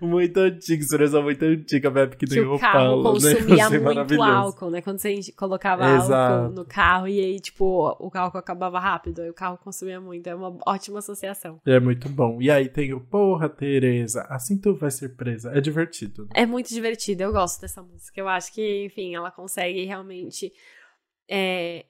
[0.00, 2.72] muito antiga, expressão muito antiga, bebe que, que nem o opala.
[2.72, 3.78] carro consumia né?
[3.78, 6.34] muito álcool, né, quando você colocava Exato.
[6.34, 7.64] álcool no carro e aí, tipo,
[7.98, 11.60] o álcool acabava rápido, aí o carro consumia muito, é uma ótima associação.
[11.66, 12.27] É muito bom.
[12.40, 15.50] E aí tem o Porra, Tereza, assim tu vai ser presa.
[15.56, 16.24] É divertido.
[16.24, 16.30] Né?
[16.34, 18.20] É muito divertido, eu gosto dessa música.
[18.20, 20.52] Eu acho que, enfim, ela consegue realmente
[21.28, 21.86] é,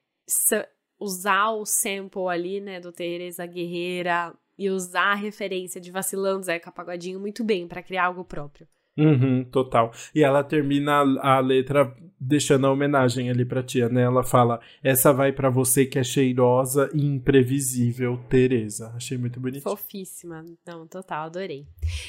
[0.98, 6.72] usar o sample ali, né, do Tereza Guerreira e usar a referência de Vacilando Zeca
[6.72, 8.66] Pagodinho muito bem para criar algo próprio.
[8.98, 9.92] Uhum, total.
[10.12, 14.02] E ela termina a letra deixando a homenagem ali pra tia, né?
[14.02, 18.92] Ela fala: Essa vai para você que é cheirosa e imprevisível, Tereza.
[18.96, 19.62] Achei muito bonito.
[19.62, 20.44] Fofíssima.
[20.66, 21.66] Não, total, adorei.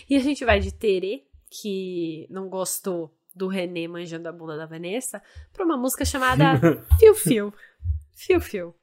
[0.09, 4.65] E a gente vai de Tere, que não gostou do René manjando a bunda da
[4.65, 5.21] Vanessa,
[5.53, 6.59] pra uma música chamada
[6.99, 7.53] Fio Fio.
[8.11, 8.75] Fio Fio.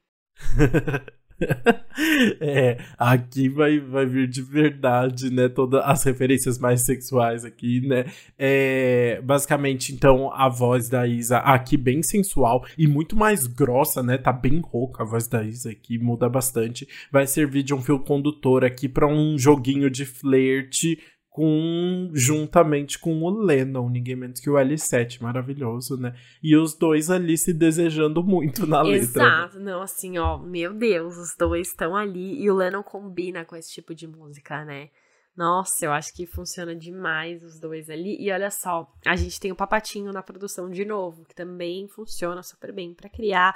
[2.41, 5.47] é, aqui vai, vai vir de verdade, né?
[5.47, 8.05] Todas as referências mais sexuais aqui, né?
[8.37, 14.17] É, basicamente, então, a voz da Isa aqui bem sensual e muito mais grossa, né?
[14.17, 16.87] Tá bem rouca a voz da Isa aqui, muda bastante.
[17.11, 20.97] Vai servir de um fio condutor aqui para um joguinho de flerte
[21.37, 26.15] com juntamente com o Lennon, ninguém menos que o L7, maravilhoso, né?
[26.41, 29.21] E os dois ali se desejando muito na letra.
[29.21, 33.55] Exato, não, assim, ó, meu Deus, os dois estão ali e o Lennon combina com
[33.55, 34.89] esse tipo de música, né?
[35.35, 38.17] Nossa, eu acho que funciona demais os dois ali.
[38.19, 42.41] E olha só, a gente tem o Papatinho na produção de novo, que também funciona
[42.41, 43.53] super bem para criar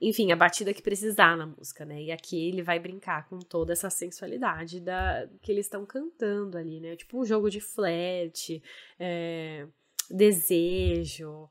[0.00, 2.02] enfim, a batida que precisar na música, né?
[2.02, 6.80] E aqui ele vai brincar com toda essa sensualidade da que eles estão cantando ali,
[6.80, 6.96] né?
[6.96, 8.62] Tipo um jogo de flerte,
[8.98, 9.66] é,
[10.10, 11.48] desejo,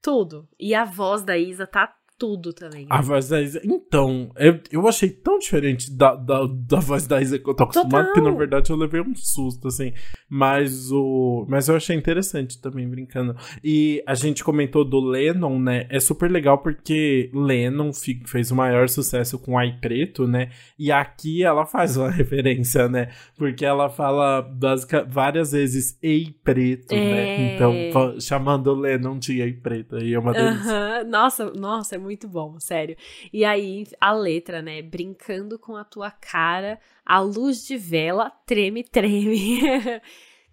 [0.00, 0.48] tudo.
[0.58, 2.86] E a voz da Isa tá tudo também.
[2.88, 3.60] A voz da Isa.
[3.64, 7.64] Então, eu, eu achei tão diferente da, da, da voz da Isa que eu tô
[7.64, 8.12] acostumado, Total.
[8.12, 9.92] que na verdade eu levei um susto, assim.
[10.30, 11.44] Mas o.
[11.48, 13.34] Mas eu achei interessante também, brincando.
[13.64, 15.88] E a gente comentou do Lennon, né?
[15.90, 17.90] É super legal porque Lennon
[18.24, 20.50] fez o maior sucesso com Ai Preto, né?
[20.78, 23.08] E aqui ela faz uma referência, né?
[23.36, 27.00] Porque ela fala basic, várias vezes Ei Preto, né?
[27.00, 27.14] é...
[27.38, 27.56] né?
[27.56, 29.98] Então, chamando Lennon de Ei Preto.
[29.98, 30.70] E é uma delícia.
[30.70, 31.10] Uh -huh.
[31.10, 32.96] Nossa, nossa, é muito muito bom, sério.
[33.32, 34.82] E aí, a letra, né?
[34.82, 39.60] Brincando com a tua cara, a luz de vela treme, treme.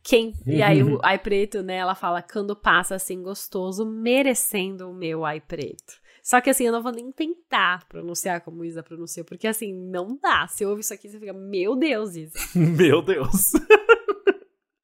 [0.01, 4.93] Quem, e aí o ai preto, né, ela fala quando passa assim gostoso, merecendo o
[4.93, 5.99] meu ai preto.
[6.23, 10.17] Só que assim, eu não vou nem tentar pronunciar como Isa pronuncia, porque assim, não
[10.21, 10.47] dá.
[10.47, 12.39] Você ouve isso aqui, você fica, meu Deus, Isa.
[12.55, 13.51] meu Deus.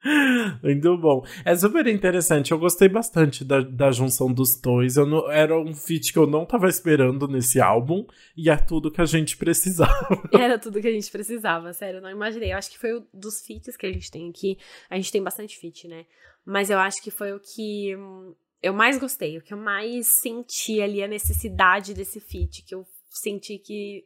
[0.62, 1.26] Muito bom.
[1.44, 2.52] É super interessante.
[2.52, 4.98] Eu gostei bastante da, da junção dos dois.
[4.98, 8.06] Eu não, era um feat que eu não tava esperando nesse álbum.
[8.38, 10.22] E é tudo que a gente precisava.
[10.32, 11.98] Era tudo que a gente precisava, sério.
[11.98, 12.54] Eu não imaginei.
[12.54, 14.58] Eu acho que foi o dos feats que a gente tem aqui.
[14.90, 16.06] A gente tem bastante feat, né?
[16.46, 19.38] Mas eu acho que foi o que hum, eu mais gostei.
[19.38, 22.64] O que eu mais senti ali a necessidade desse feat.
[22.64, 24.06] Que eu senti que,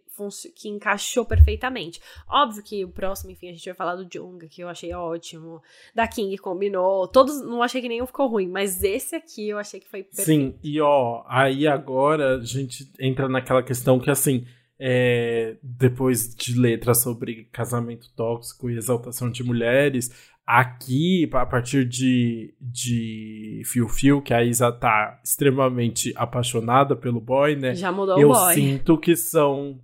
[0.55, 2.01] que encaixou perfeitamente.
[2.27, 5.61] Óbvio que o próximo, enfim, a gente vai falar do Junga, que eu achei ótimo.
[5.95, 7.07] Da King combinou.
[7.07, 10.25] Todos, não achei que nenhum ficou ruim, mas esse aqui eu achei que foi perfeito.
[10.25, 14.45] Sim, e ó, aí agora a gente entra naquela questão que assim.
[14.81, 20.09] É, depois de letras sobre casamento tóxico e exaltação de mulheres,
[20.51, 27.55] Aqui, a partir de, de Fio Fio, que a Isa tá extremamente apaixonada pelo boy,
[27.55, 27.75] né?
[27.75, 28.49] Já mudou eu o boy.
[28.49, 29.79] Eu sinto que são.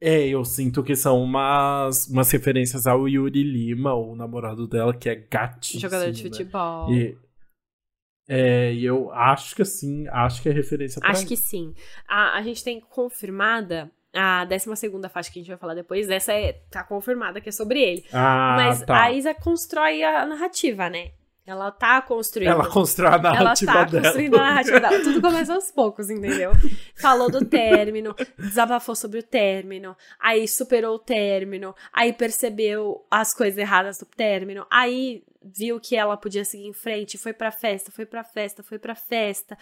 [0.00, 5.10] É, eu sinto que são umas, umas referências ao Yuri Lima, o namorado dela, que
[5.10, 5.80] é gatíssimo.
[5.80, 6.30] Jogador de né?
[6.30, 6.90] futebol.
[6.90, 7.18] E,
[8.26, 11.74] é, e eu acho que sim, acho que é referência pra Acho que sim.
[12.08, 14.66] A, a gente tem confirmada a 12
[15.10, 18.04] faixa que a gente vai falar depois, essa é, tá confirmada que é sobre ele.
[18.12, 19.02] Ah, Mas tá.
[19.02, 21.10] a Isa constrói a narrativa, né?
[21.50, 22.50] Ela tá construindo.
[22.50, 24.02] Ela constrói a narrativa Ela tá dela.
[24.04, 25.00] construindo a narrativa dela.
[25.02, 26.52] Tudo começa aos poucos, entendeu?
[26.94, 33.58] Falou do término, desabafou sobre o término, aí superou o término, aí percebeu as coisas
[33.58, 38.06] erradas do término, aí viu que ela podia seguir em frente, foi pra festa, foi
[38.06, 39.56] pra festa, foi pra festa,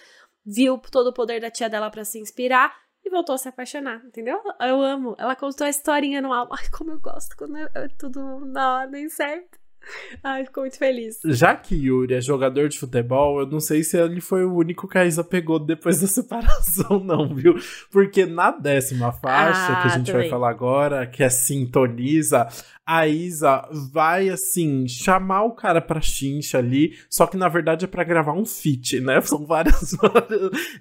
[0.44, 2.74] viu todo o poder da tia dela para se inspirar
[3.04, 4.40] e voltou a se apaixonar, entendeu?
[4.60, 5.14] Eu amo.
[5.18, 6.54] Ela contou a historinha no álbum.
[6.58, 9.58] Ai, como eu gosto quando é, é tudo na ordem certa.
[10.22, 11.18] Ai, ficou muito feliz.
[11.24, 14.88] Já que Yuri é jogador de futebol, eu não sei se ele foi o único
[14.88, 17.54] que a Isa pegou depois da separação, não, viu?
[17.90, 20.22] Porque na décima faixa, ah, que a gente também.
[20.22, 22.48] vai falar agora, que é Sintoniza,
[22.88, 27.88] a Isa vai, assim, chamar o cara pra chincha ali, só que na verdade é
[27.88, 29.20] pra gravar um feat, né?
[29.28, 29.94] São várias.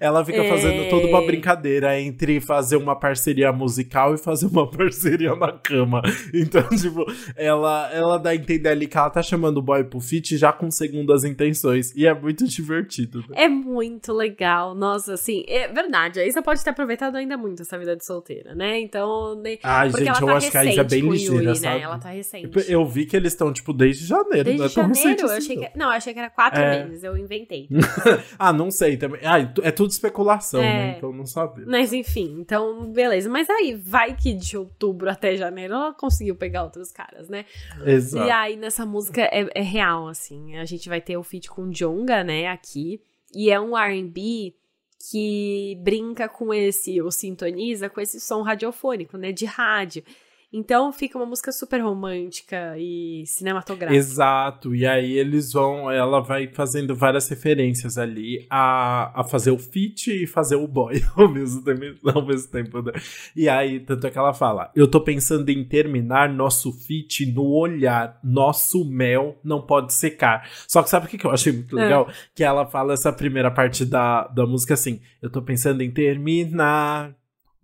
[0.00, 0.48] Ela fica é...
[0.48, 6.00] fazendo toda uma brincadeira entre fazer uma parceria musical e fazer uma parceria na cama.
[6.32, 7.04] Então, tipo,
[7.36, 10.50] ela, ela dá a entender ali que ela tá chamando o boy pro feat já
[10.50, 11.94] com segundas intenções.
[11.94, 13.18] E é muito divertido.
[13.28, 13.44] Né?
[13.44, 14.74] É muito legal.
[14.74, 16.20] Nossa, assim, é verdade.
[16.20, 18.80] A Isa pode ter aproveitado ainda muito essa vida de solteira, né?
[18.80, 19.34] Então.
[19.42, 19.58] Né?
[19.62, 21.80] Ai, gente, eu tá acho que a Isa é bem ligeira, Yuri, sabe?
[21.80, 21.97] Né?
[21.98, 22.70] Ela tá recente.
[22.70, 24.44] Eu vi que eles estão, tipo, desde janeiro.
[24.44, 25.26] Desde não é janeiro?
[25.26, 25.78] Eu achei que...
[25.78, 26.84] Não, eu achei que era quatro é...
[26.84, 27.04] meses.
[27.04, 27.68] Eu inventei.
[28.38, 29.20] ah, não sei também.
[29.24, 30.66] Ah, é tudo especulação, né?
[30.66, 30.86] é...
[30.86, 30.94] né?
[30.96, 31.64] Então não sabe.
[31.66, 33.28] Mas enfim, então, beleza.
[33.28, 37.44] Mas aí, vai que de outubro até janeiro ela conseguiu pegar outros caras, né?
[37.84, 38.26] Exato.
[38.26, 40.56] E aí, nessa música é, é real, assim.
[40.56, 43.00] A gente vai ter o feat com Jonga, né, aqui.
[43.34, 44.54] E é um R&B
[45.10, 50.02] que brinca com esse, ou sintoniza com esse som radiofônico, né, de rádio.
[50.52, 53.98] Então fica uma música super romântica e cinematográfica.
[53.98, 54.74] Exato.
[54.74, 60.10] E aí eles vão, ela vai fazendo várias referências ali a, a fazer o feat
[60.10, 61.78] e fazer o boy ao mesmo tempo.
[62.08, 62.92] Ao mesmo tempo né?
[63.36, 67.44] E aí, tanto é que ela fala: Eu tô pensando em terminar nosso feat no
[67.44, 68.18] olhar.
[68.24, 70.48] Nosso mel não pode secar.
[70.66, 72.08] Só que sabe o que, que eu achei muito legal?
[72.08, 72.12] É.
[72.34, 77.17] Que ela fala essa primeira parte da, da música assim: Eu tô pensando em terminar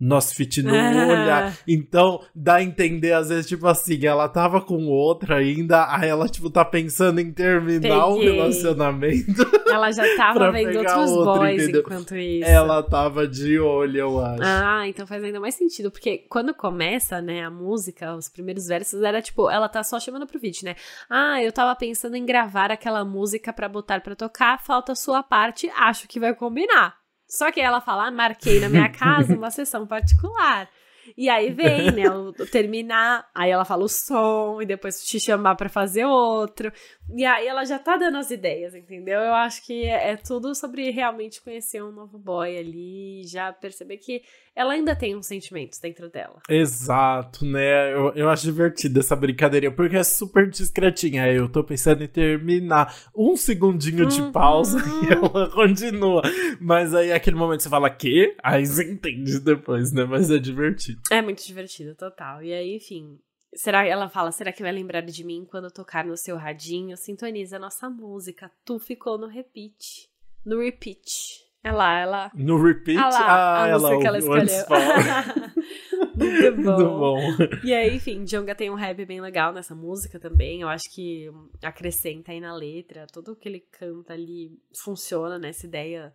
[0.05, 1.57] nosso fit no olhar.
[1.67, 6.29] Então, dá a entender, às vezes, tipo assim, ela tava com outra ainda, aí ela,
[6.29, 9.45] tipo, tá pensando em terminar o relacionamento.
[9.67, 11.81] Ela já tava vendo outros outra, boys entendeu?
[11.81, 12.49] enquanto isso.
[12.49, 14.43] Ela tava de olho, eu acho.
[14.45, 19.03] Ah, então faz ainda mais sentido, porque quando começa, né, a música, os primeiros versos,
[19.03, 20.77] era tipo, ela tá só chamando pro fit, né?
[21.11, 25.25] Ah, eu tava pensando em gravar aquela música pra botar pra tocar, falta a sua
[25.25, 27.04] parte, acho que vai combinar.
[27.37, 30.69] Só que ela fala, ah, marquei na minha casa uma sessão particular.
[31.17, 35.21] E aí vem, né, o, o, terminar, aí ela fala o som, e depois te
[35.21, 36.73] chamar para fazer outro.
[37.15, 39.21] E aí ela já tá dando as ideias, entendeu?
[39.21, 43.99] Eu acho que é, é, tudo sobre realmente conhecer um novo boy ali, já perceber
[43.99, 44.23] que
[44.55, 46.41] ela ainda tem uns sentimentos dentro dela.
[46.49, 47.93] Exato, né?
[47.93, 51.27] Eu, eu acho divertida essa brincadeirinha, porque é super discretinha.
[51.33, 54.33] Eu tô pensando em terminar um segundinho de uhum.
[54.33, 56.23] pausa e ela continua.
[56.61, 58.37] Mas aí aquele momento você fala, que?
[58.43, 60.05] Aí você entende depois, né?
[60.05, 61.01] Mas é divertido.
[61.11, 62.43] É muito divertido, total.
[62.43, 63.19] E aí, enfim,
[63.57, 66.97] Será ela fala, será que vai lembrar de mim quando tocar no seu radinho?
[66.97, 68.51] Sintoniza a nossa música.
[68.65, 70.11] Tu ficou no repeat.
[70.45, 71.44] No repeat.
[71.65, 72.31] É lá, ela.
[72.35, 72.99] No repeat?
[72.99, 74.45] Ah, lá, ah, a ela, que ela escolheu.
[76.15, 77.17] Muito bom.
[77.17, 77.65] Muito bom.
[77.65, 80.61] E aí, enfim, Jonga tem um rap bem legal nessa música também.
[80.61, 81.31] Eu acho que
[81.63, 83.07] acrescenta aí na letra.
[83.11, 86.13] Tudo que ele canta ali funciona nessa ideia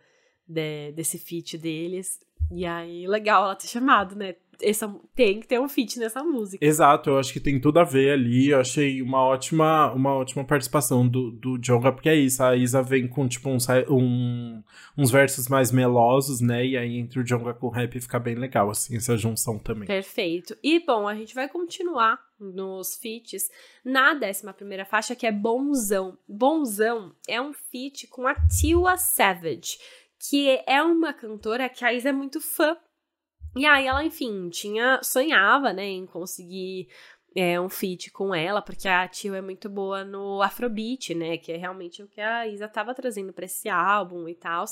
[0.47, 2.19] de, desse feat deles.
[2.51, 4.35] E aí, legal ela ter chamado, né?
[4.62, 6.66] Essa, tem que ter um feat nessa música.
[6.66, 8.49] Exato, eu acho que tem tudo a ver ali.
[8.49, 12.43] Eu achei uma ótima, uma ótima participação do, do Jonga, porque é isso.
[12.43, 13.57] A Isa vem com, tipo, um,
[13.89, 14.64] um,
[14.97, 16.66] uns versos mais melosos, né?
[16.66, 19.88] E aí entre o Jonga com o rap fica bem legal, assim, essa junção também.
[19.88, 20.55] Perfeito.
[20.64, 23.49] E, bom, a gente vai continuar nos feats
[23.84, 26.18] na décima primeira faixa, que é Bonzão.
[26.28, 29.78] Bonzão é um feat com a Tiwa Savage,
[30.18, 32.78] que é uma cantora que a Isa é muito fã
[33.55, 36.87] e aí ela, enfim, tinha sonhava, né, em conseguir
[37.35, 41.51] é, um feat com ela, porque a Tio é muito boa no Afrobeat, né, que
[41.51, 44.65] é realmente o que a Isa tava trazendo para esse álbum e tal.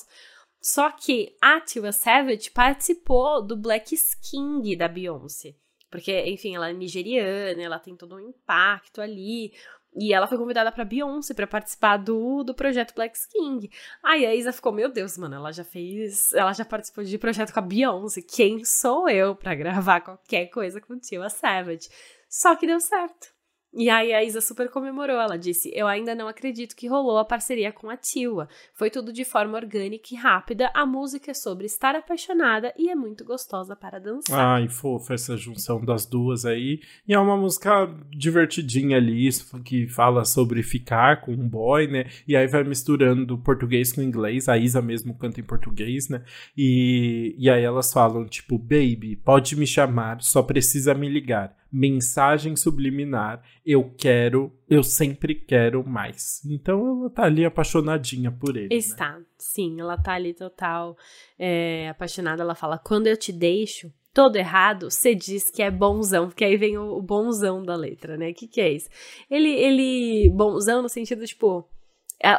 [0.61, 5.55] Só que a Tia Savage participou do Black King da Beyoncé.
[5.89, 9.53] Porque, enfim, ela é nigeriana, ela tem todo um impacto ali.
[9.99, 13.69] E ela foi convidada pra Beyoncé para participar do, do projeto Black King.
[14.03, 16.31] Aí a Isa ficou, meu Deus, mano, ela já fez.
[16.33, 18.21] Ela já participou de projeto com a Beyoncé.
[18.21, 21.89] Quem sou eu para gravar qualquer coisa com Tia Savage?
[22.29, 23.36] Só que deu certo.
[23.77, 27.25] E aí a Isa super comemorou, ela disse: Eu ainda não acredito que rolou a
[27.25, 28.49] parceria com a Tiwa.
[28.73, 30.71] Foi tudo de forma orgânica e rápida.
[30.73, 34.39] A música é sobre estar apaixonada e é muito gostosa para dançar.
[34.39, 36.79] Ai, fofa essa junção das duas aí.
[37.07, 39.29] E é uma música divertidinha ali,
[39.63, 42.05] que fala sobre ficar com um boy, né?
[42.27, 44.49] E aí vai misturando português com inglês.
[44.49, 46.23] A Isa mesmo canta em português, né?
[46.57, 52.55] E, e aí elas falam, tipo, baby, pode me chamar, só precisa me ligar mensagem
[52.55, 56.43] subliminar, eu quero, eu sempre quero mais.
[56.45, 58.69] Então ela tá ali apaixonadinha por ele.
[58.69, 58.75] Né?
[58.75, 59.25] Está, né?
[59.37, 60.97] sim, ela tá ali total
[61.37, 62.41] é, apaixonada.
[62.41, 66.57] Ela fala: quando eu te deixo, todo errado, você diz que é bonzão, porque aí
[66.57, 68.31] vem o, o bonzão da letra, né?
[68.31, 68.89] O que, que é isso?
[69.29, 71.69] Ele, ele, bonzão no sentido, tipo,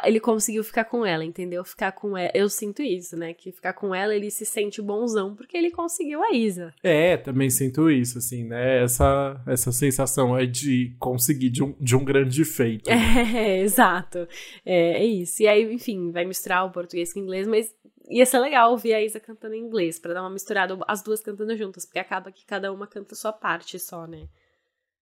[0.03, 1.63] ele conseguiu ficar com ela, entendeu?
[1.63, 2.31] Ficar com ela.
[2.33, 3.33] Eu sinto isso, né?
[3.33, 6.73] Que ficar com ela ele se sente bonzão porque ele conseguiu a Isa.
[6.83, 8.83] É, também sinto isso, assim, né?
[8.83, 12.89] Essa, essa sensação é de conseguir de um, de um grande feito.
[13.39, 14.27] É, exato.
[14.65, 15.43] É, é isso.
[15.43, 17.73] E aí, enfim, vai misturar o português com o inglês, mas
[18.09, 21.21] ia ser legal ouvir a Isa cantando em inglês, para dar uma misturada, as duas
[21.21, 24.27] cantando juntas, porque acaba que cada uma canta sua parte só, né?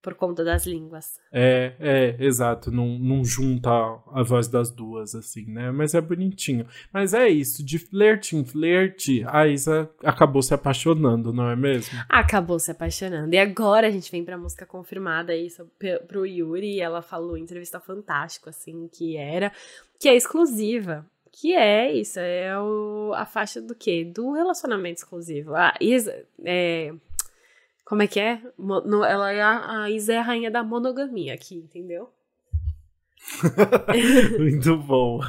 [0.01, 1.19] Por conta das línguas.
[1.31, 2.71] É, é, exato.
[2.71, 5.71] Não, não junta a voz das duas, assim, né?
[5.71, 6.65] Mas é bonitinho.
[6.93, 11.97] Mas é isso, de flerte em flerte, a Isa acabou se apaixonando, não é mesmo?
[12.07, 13.33] Acabou se apaixonando.
[13.33, 15.47] E agora a gente vem pra música confirmada aí
[16.07, 16.79] pro Yuri.
[16.79, 19.51] Ela falou em entrevista fantástica, assim, que era,
[19.99, 21.05] que é exclusiva.
[21.39, 24.03] Que é isso, é o, a faixa do quê?
[24.03, 25.53] Do relacionamento exclusivo.
[25.53, 26.91] A Isa, é,
[27.87, 28.41] como é que é?
[29.07, 32.09] ela é a, a Isa é a rainha da monogamia aqui, entendeu?
[34.37, 35.19] Muito bom.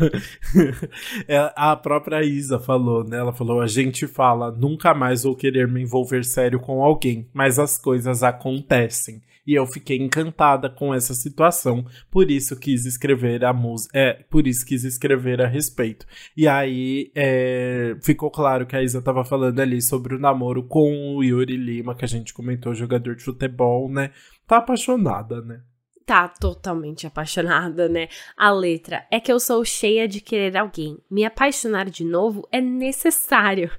[1.26, 3.16] É, a própria Isa falou, né?
[3.16, 7.58] Ela falou: a gente fala, nunca mais vou querer me envolver sério com alguém, mas
[7.58, 9.22] as coisas acontecem.
[9.48, 13.98] E eu fiquei encantada com essa situação, por isso quis escrever a música.
[13.98, 16.04] É, por isso quis escrever a respeito.
[16.36, 21.16] E aí é, ficou claro que a Isa tava falando ali sobre o namoro com
[21.16, 24.10] o Yuri Lima, que a gente comentou, jogador de futebol, né?
[24.46, 25.62] Tá apaixonada, né?
[26.08, 28.08] Tá totalmente apaixonada, né?
[28.34, 30.96] A letra é que eu sou cheia de querer alguém.
[31.10, 33.70] Me apaixonar de novo é necessário.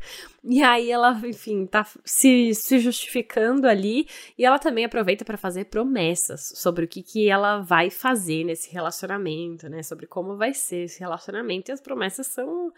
[0.43, 4.07] E aí ela, enfim, tá se, se justificando ali
[4.37, 8.71] e ela também aproveita para fazer promessas sobre o que, que ela vai fazer nesse
[8.71, 9.81] relacionamento, né?
[9.81, 11.71] Sobre como vai ser esse relacionamento.
[11.71, 12.71] E as promessas são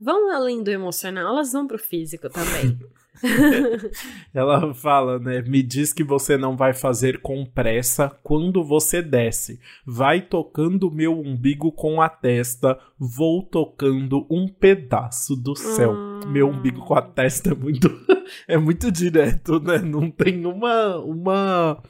[0.00, 2.78] vão além do emocional, elas vão pro físico também.
[4.34, 5.42] Ela fala, né?
[5.42, 9.60] Me diz que você não vai fazer com pressa quando você desce.
[9.86, 15.92] Vai tocando meu umbigo com a testa, vou tocando um pedaço do céu.
[15.92, 16.20] Hum.
[16.26, 17.88] Meu umbigo com a testa é muito
[18.48, 19.78] é muito direto, né?
[19.78, 21.82] Não tem uma uma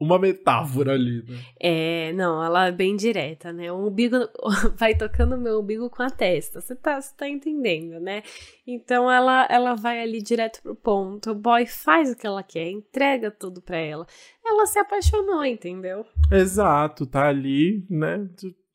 [0.00, 1.38] uma metáfora ali, né?
[1.60, 3.70] É, não, ela é bem direta, né?
[3.70, 4.16] O umbigo
[4.76, 6.60] vai tocando o meu umbigo com a testa.
[6.60, 8.22] Você tá, tá entendendo, né?
[8.66, 11.32] Então ela, ela vai ali direto pro ponto.
[11.32, 14.06] O boy faz o que ela quer, entrega tudo pra ela.
[14.44, 16.06] Ela se apaixonou, entendeu?
[16.32, 18.26] Exato, tá ali, né?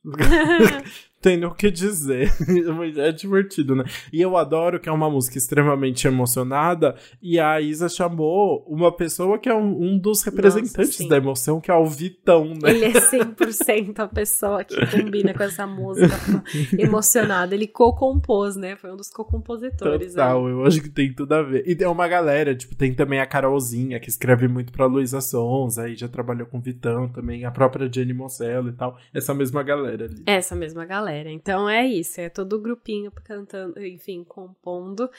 [1.26, 2.32] tenho o que dizer.
[2.98, 3.84] é divertido, né?
[4.14, 6.96] E eu adoro que é uma música extremamente emocionada.
[7.20, 11.60] E a Isa chamou uma pessoa que é um, um dos representantes Nossa, da emoção,
[11.60, 12.70] que é o Vitão, né?
[12.70, 16.16] Ele é 100% a pessoa que combina com essa música
[16.78, 17.56] emocionada.
[17.56, 18.76] Ele co-compôs, né?
[18.76, 20.14] Foi um dos co-compositores.
[20.14, 20.52] Total, né?
[20.52, 21.64] eu acho que tem tudo a ver.
[21.66, 25.80] E tem uma galera, tipo, tem também a Carolzinha, que escreve muito pra Luísa Sons,
[25.80, 28.96] aí já trabalhou com o Vitão também, a própria Jenny Moncello e tal.
[29.12, 30.22] Essa mesma galera ali.
[30.28, 31.32] Essa mesma galera galera.
[31.32, 35.10] Então é isso, é todo o grupinho cantando, enfim, compondo.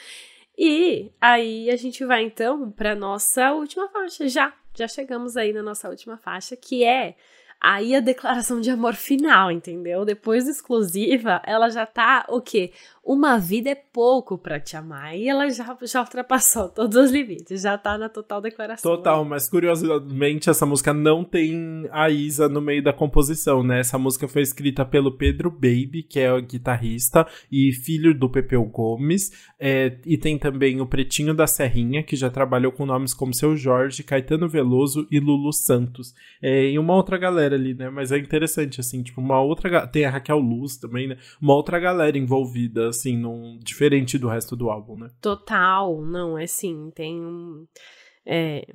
[0.57, 4.27] E aí a gente vai então para nossa última faixa.
[4.27, 7.15] Já, já chegamos aí na nossa última faixa, que é
[7.59, 10.05] aí a declaração de amor final, entendeu?
[10.05, 12.71] Depois da exclusiva, ela já tá o quê?
[13.07, 15.15] Uma vida é pouco para te amar.
[15.15, 18.97] E ela já, já ultrapassou todos os limites, já tá na total declaração.
[18.97, 23.79] Total, mas curiosamente essa música não tem a Isa no meio da composição, né?
[23.79, 28.65] Essa música foi escrita pelo Pedro Baby, que é o guitarrista e filho do Pepeu
[28.65, 29.31] Gomes.
[29.57, 33.55] É, e tem também o Pretinho da Serrinha, que já trabalhou com nomes como Seu
[33.55, 36.13] Jorge, Caetano Veloso e Lulu Santos.
[36.41, 37.89] É, e uma outra galera ali, né?
[37.89, 39.87] Mas é interessante, assim, tipo, uma outra.
[39.87, 41.17] Tem a Raquel Luz também, né?
[41.41, 45.09] Uma outra galera envolvida assim, num, diferente do resto do álbum, né?
[45.21, 47.65] Total, não, é sim, tem um,
[48.25, 48.65] é,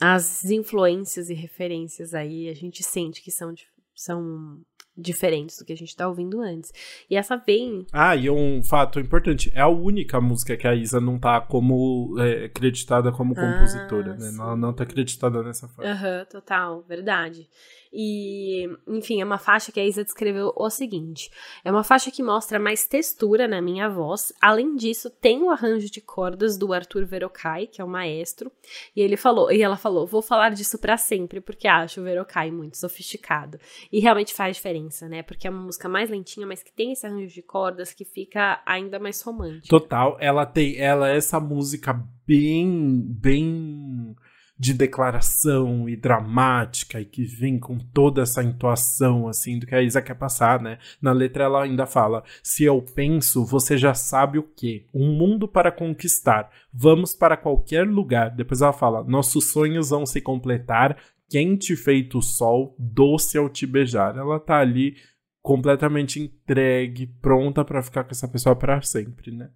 [0.00, 3.52] as influências e referências aí, a gente sente que são,
[3.94, 4.60] são
[4.98, 6.72] diferentes do que a gente tá ouvindo antes.
[7.08, 7.86] E essa vem.
[7.92, 12.16] Ah, e um fato importante: é a única música que a Isa não tá como
[12.18, 14.30] é, acreditada como ah, compositora, ah, né?
[14.36, 15.90] Ela não tá acreditada nessa forma.
[15.90, 17.48] Aham, uhum, total, verdade.
[17.92, 21.30] E, enfim, é uma faixa que a Isa descreveu o seguinte:
[21.64, 24.32] é uma faixa que mostra mais textura na minha voz.
[24.40, 28.52] Além disso, tem o arranjo de cordas do Arthur Verocai, que é o maestro.
[28.94, 32.50] E ele falou, e ela falou: vou falar disso para sempre, porque acho o Verocai
[32.50, 33.58] muito sofisticado.
[33.90, 35.22] E realmente faz diferença, né?
[35.22, 38.62] Porque é uma música mais lentinha, mas que tem esse arranjo de cordas que fica
[38.64, 39.68] ainda mais romântico.
[39.68, 41.92] Total, ela tem, ela é essa música
[42.26, 44.14] bem, bem
[44.58, 49.82] de declaração e dramática e que vem com toda essa intuação assim do que a
[49.82, 50.78] Isa quer passar, né?
[51.00, 54.86] Na letra ela ainda fala: "Se eu penso, você já sabe o que?
[54.92, 56.50] Um mundo para conquistar.
[56.72, 60.98] Vamos para qualquer lugar." Depois ela fala: "Nossos sonhos vão se completar,
[61.28, 64.96] quente feito o sol, doce ao te beijar." Ela tá ali
[65.40, 69.50] completamente entregue, pronta para ficar com essa pessoa para sempre, né?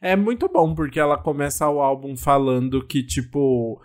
[0.00, 3.80] É muito bom porque ela começa o álbum falando que tipo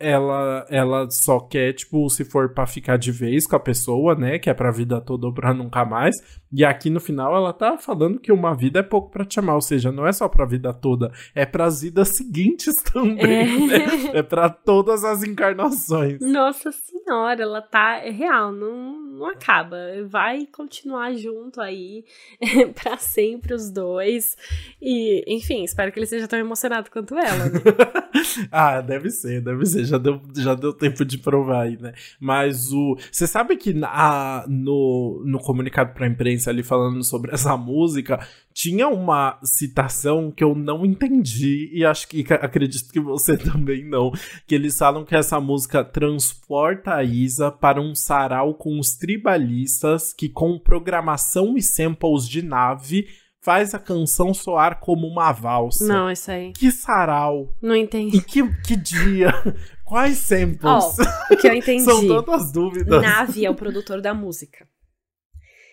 [0.00, 4.38] ela, ela só quer, tipo, se for para ficar de vez com a pessoa, né?
[4.38, 6.40] Que é pra vida toda ou pra nunca mais.
[6.50, 9.56] E aqui no final ela tá falando que uma vida é pouco para te amar.
[9.56, 13.70] Ou seja, não é só pra vida toda, é pras vidas seguintes também.
[13.72, 14.10] É, né?
[14.14, 16.18] é pra todas as encarnações.
[16.20, 17.98] Nossa senhora, ela tá.
[17.98, 19.76] É real, não, não acaba.
[20.08, 22.04] Vai continuar junto aí
[22.82, 24.34] para sempre os dois.
[24.80, 27.60] E, enfim, espero que ele seja tão emocionado quanto ela, né?
[28.50, 31.92] ah, deve ser, deve ser já deu, já deu tempo de provar aí, né?
[32.18, 32.96] Mas o.
[33.10, 38.20] Você sabe que a, no, no comunicado pra imprensa ali falando sobre essa música,
[38.52, 44.12] tinha uma citação que eu não entendi e acho que acredito que você também não.
[44.46, 50.12] Que eles falam que essa música transporta a Isa para um sarau com os tribalistas
[50.12, 53.06] que, com programação e samples de nave,
[53.40, 55.86] faz a canção soar como uma valsa.
[55.86, 56.52] Não, isso aí.
[56.52, 57.54] Que sarau.
[57.60, 58.18] Não entendi.
[58.18, 59.32] E que, que dia.
[59.84, 60.62] Quais samples?
[60.62, 61.84] Oh, o que eu entendi.
[61.84, 63.02] São tantas dúvidas.
[63.02, 64.68] Navi é o produtor da música.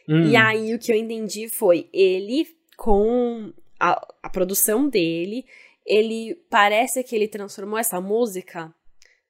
[0.09, 0.24] Hum.
[0.24, 2.47] E aí o que eu entendi foi ele
[2.78, 5.45] com a, a produção dele,
[5.86, 8.74] ele parece que ele transformou essa música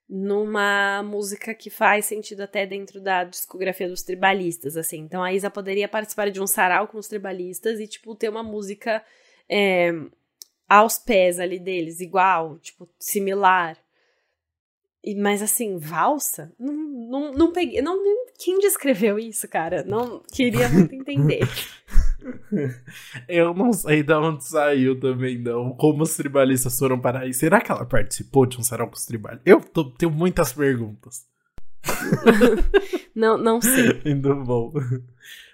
[0.09, 4.99] numa música que faz sentido até dentro da discografia dos tribalistas, assim.
[4.99, 8.43] Então a Isa poderia participar de um sarau com os tribalistas e, tipo, ter uma
[8.43, 9.03] música
[9.49, 9.91] é,
[10.67, 13.77] aos pés ali deles, igual, tipo, similar.
[15.03, 16.53] E, mas assim, valsa?
[16.57, 17.81] Não, não, não peguei.
[17.81, 17.97] Não,
[18.39, 19.83] quem descreveu isso, cara?
[19.83, 21.41] Não queria muito entender.
[23.27, 25.71] Eu não sei de onde saiu também, não.
[25.71, 27.33] Como os tribalistas foram para aí.
[27.33, 29.43] Será que ela participou de um sarau com os tribalistas?
[29.45, 31.25] Eu tô, tenho muitas perguntas.
[33.15, 34.01] não, não sei.
[34.05, 34.73] Muito bom.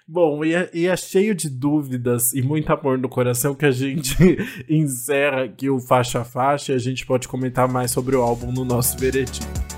[0.06, 3.70] Bom, e é, e é, cheio de dúvidas e muito amor no coração que a
[3.70, 4.14] gente
[4.68, 8.52] encerra aqui o faixa a faixa e a gente pode comentar mais sobre o álbum
[8.52, 9.73] no nosso veredito.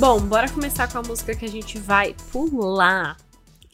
[0.00, 3.18] Bom, bora começar com a música que a gente vai pular.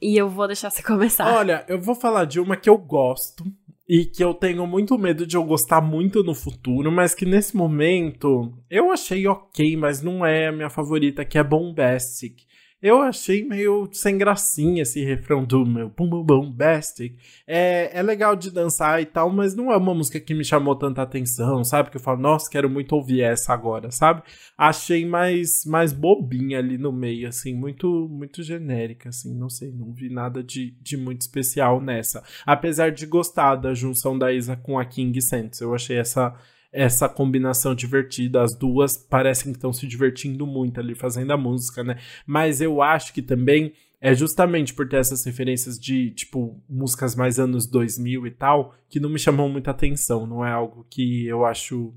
[0.03, 1.33] E eu vou deixar você começar.
[1.33, 3.45] Olha, eu vou falar de uma que eu gosto,
[3.89, 7.57] e que eu tenho muito medo de eu gostar muito no futuro, mas que nesse
[7.57, 12.41] momento eu achei ok, mas não é a minha favorita, que é Bombastic.
[12.83, 17.17] Eu achei meio sem gracinha esse refrão do meu Bum Bum Bombastic.
[17.47, 20.77] É, é legal de dançar e tal, mas não é uma música que me chamou
[20.77, 21.91] tanta atenção, sabe?
[21.91, 24.23] Que eu falo, nossa, quero muito ouvir essa agora, sabe?
[24.59, 29.93] Achei mais, mais bobinha ali no meio, assim, muito muito genérica, assim, não sei, não
[29.93, 32.23] vi nada de, de muito especial nessa.
[32.45, 36.35] Apesar de gostar da junção da Isa com a King Santos, eu achei essa
[36.77, 38.43] essa combinação divertida.
[38.43, 41.99] As duas parecem que estão se divertindo muito ali fazendo a música, né?
[42.27, 47.39] Mas eu acho que também é justamente por ter essas referências de, tipo, músicas mais
[47.39, 50.27] anos 2000 e tal, que não me chamam muita atenção.
[50.27, 51.95] Não é algo que eu acho.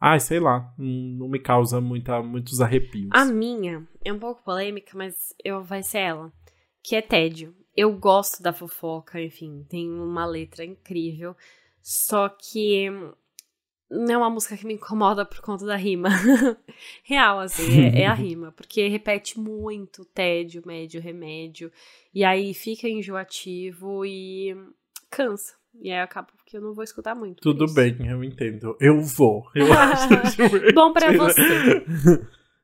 [0.00, 3.10] Ai, sei lá, não me causa muita, muitos arrepios.
[3.12, 5.14] A minha é um pouco polêmica, mas
[5.44, 6.32] eu vai ser ela,
[6.82, 7.54] que é tédio.
[7.76, 11.36] Eu gosto da fofoca, enfim, tem uma letra incrível,
[11.80, 12.88] só que
[13.90, 16.08] não é uma música que me incomoda por conta da rima.
[17.02, 18.52] Real, assim, é, é, a rima.
[18.52, 21.72] Porque repete muito tédio, médio, remédio.
[22.14, 24.56] E aí fica enjoativo e
[25.10, 25.54] cansa.
[25.80, 27.40] E aí acaba que eu não vou escutar muito.
[27.40, 28.76] Tudo bem, eu entendo.
[28.80, 29.48] Eu vou.
[29.54, 30.08] Eu acho
[30.74, 31.84] Bom para você.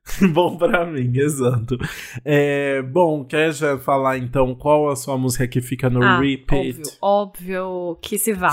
[0.33, 1.77] bom para mim, exato.
[2.23, 6.79] É, bom, quer já falar então qual a sua música que fica no ah, repeat?
[7.01, 8.51] Óbvio, óbvio que se vá.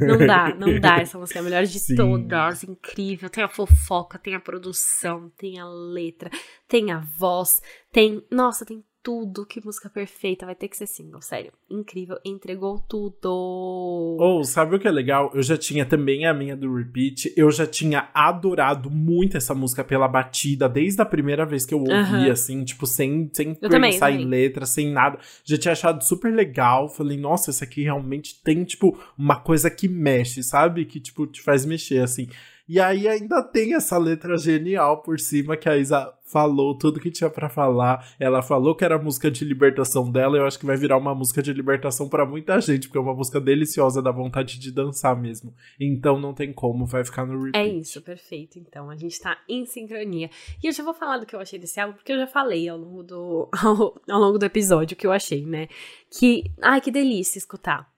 [0.00, 0.96] Não dá, não dá.
[1.00, 1.94] Essa música é a melhor de Sim.
[1.94, 3.28] todas, incrível.
[3.28, 6.30] Tem a fofoca, tem a produção, tem a letra,
[6.66, 7.60] tem a voz,
[7.92, 8.24] tem.
[8.30, 9.44] Nossa, tem tudo.
[9.44, 10.46] Que música perfeita.
[10.46, 11.52] Vai ter que ser single, sério.
[11.70, 12.18] Incrível.
[12.24, 13.28] Entregou tudo.
[13.28, 15.30] Ou, oh, sabe o que é legal?
[15.34, 17.32] Eu já tinha também a minha do Repeat.
[17.36, 21.80] Eu já tinha adorado muito essa música pela batida, desde a primeira vez que eu
[21.80, 22.30] ouvi, uh -huh.
[22.30, 25.18] assim, tipo, sem, sem pensar em letra, sem nada.
[25.44, 26.88] Já tinha achado super legal.
[26.88, 30.86] Falei, nossa, essa aqui realmente tem, tipo, uma coisa que mexe, sabe?
[30.86, 32.26] Que, tipo, te faz mexer, assim.
[32.66, 37.10] E aí ainda tem essa letra genial por cima que a Isa falou tudo que
[37.10, 38.14] tinha para falar.
[38.18, 40.38] Ela falou que era a música de libertação dela.
[40.38, 43.14] Eu acho que vai virar uma música de libertação para muita gente, porque é uma
[43.14, 45.54] música deliciosa, dá vontade de dançar mesmo.
[45.78, 47.56] Então não tem como, vai ficar no repeat.
[47.56, 48.58] É isso, perfeito.
[48.58, 50.30] Então a gente tá em sincronia.
[50.62, 52.68] E eu já vou falar do que eu achei desse álbum, porque eu já falei
[52.68, 55.68] ao longo do ao, ao longo do episódio que eu achei, né?
[56.10, 57.93] Que ai que delícia escutar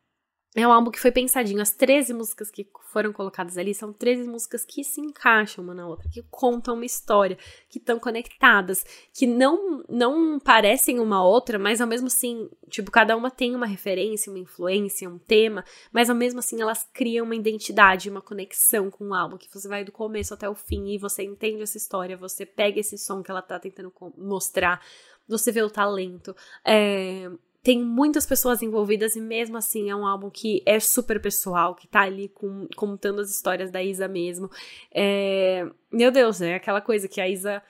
[0.62, 1.60] é um álbum que foi pensadinho.
[1.60, 5.86] As 13 músicas que foram colocadas ali são 13 músicas que se encaixam uma na
[5.86, 7.36] outra, que contam uma história,
[7.68, 8.82] que estão conectadas,
[9.12, 13.66] que não não parecem uma outra, mas ao mesmo assim, tipo, cada uma tem uma
[13.66, 18.90] referência, uma influência, um tema, mas ao mesmo assim elas criam uma identidade, uma conexão
[18.90, 21.76] com o álbum, que você vai do começo até o fim e você entende essa
[21.76, 24.80] história, você pega esse som que ela tá tentando mostrar,
[25.28, 26.34] você vê o talento.
[26.64, 27.30] É,
[27.66, 31.88] tem muitas pessoas envolvidas e mesmo assim é um álbum que é super pessoal, que
[31.88, 34.48] tá ali com, contando as histórias da Isa mesmo.
[34.94, 37.60] É, meu Deus, é aquela coisa que a Isa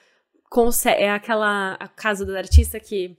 [0.51, 3.17] consegue, é aquela caso do artista que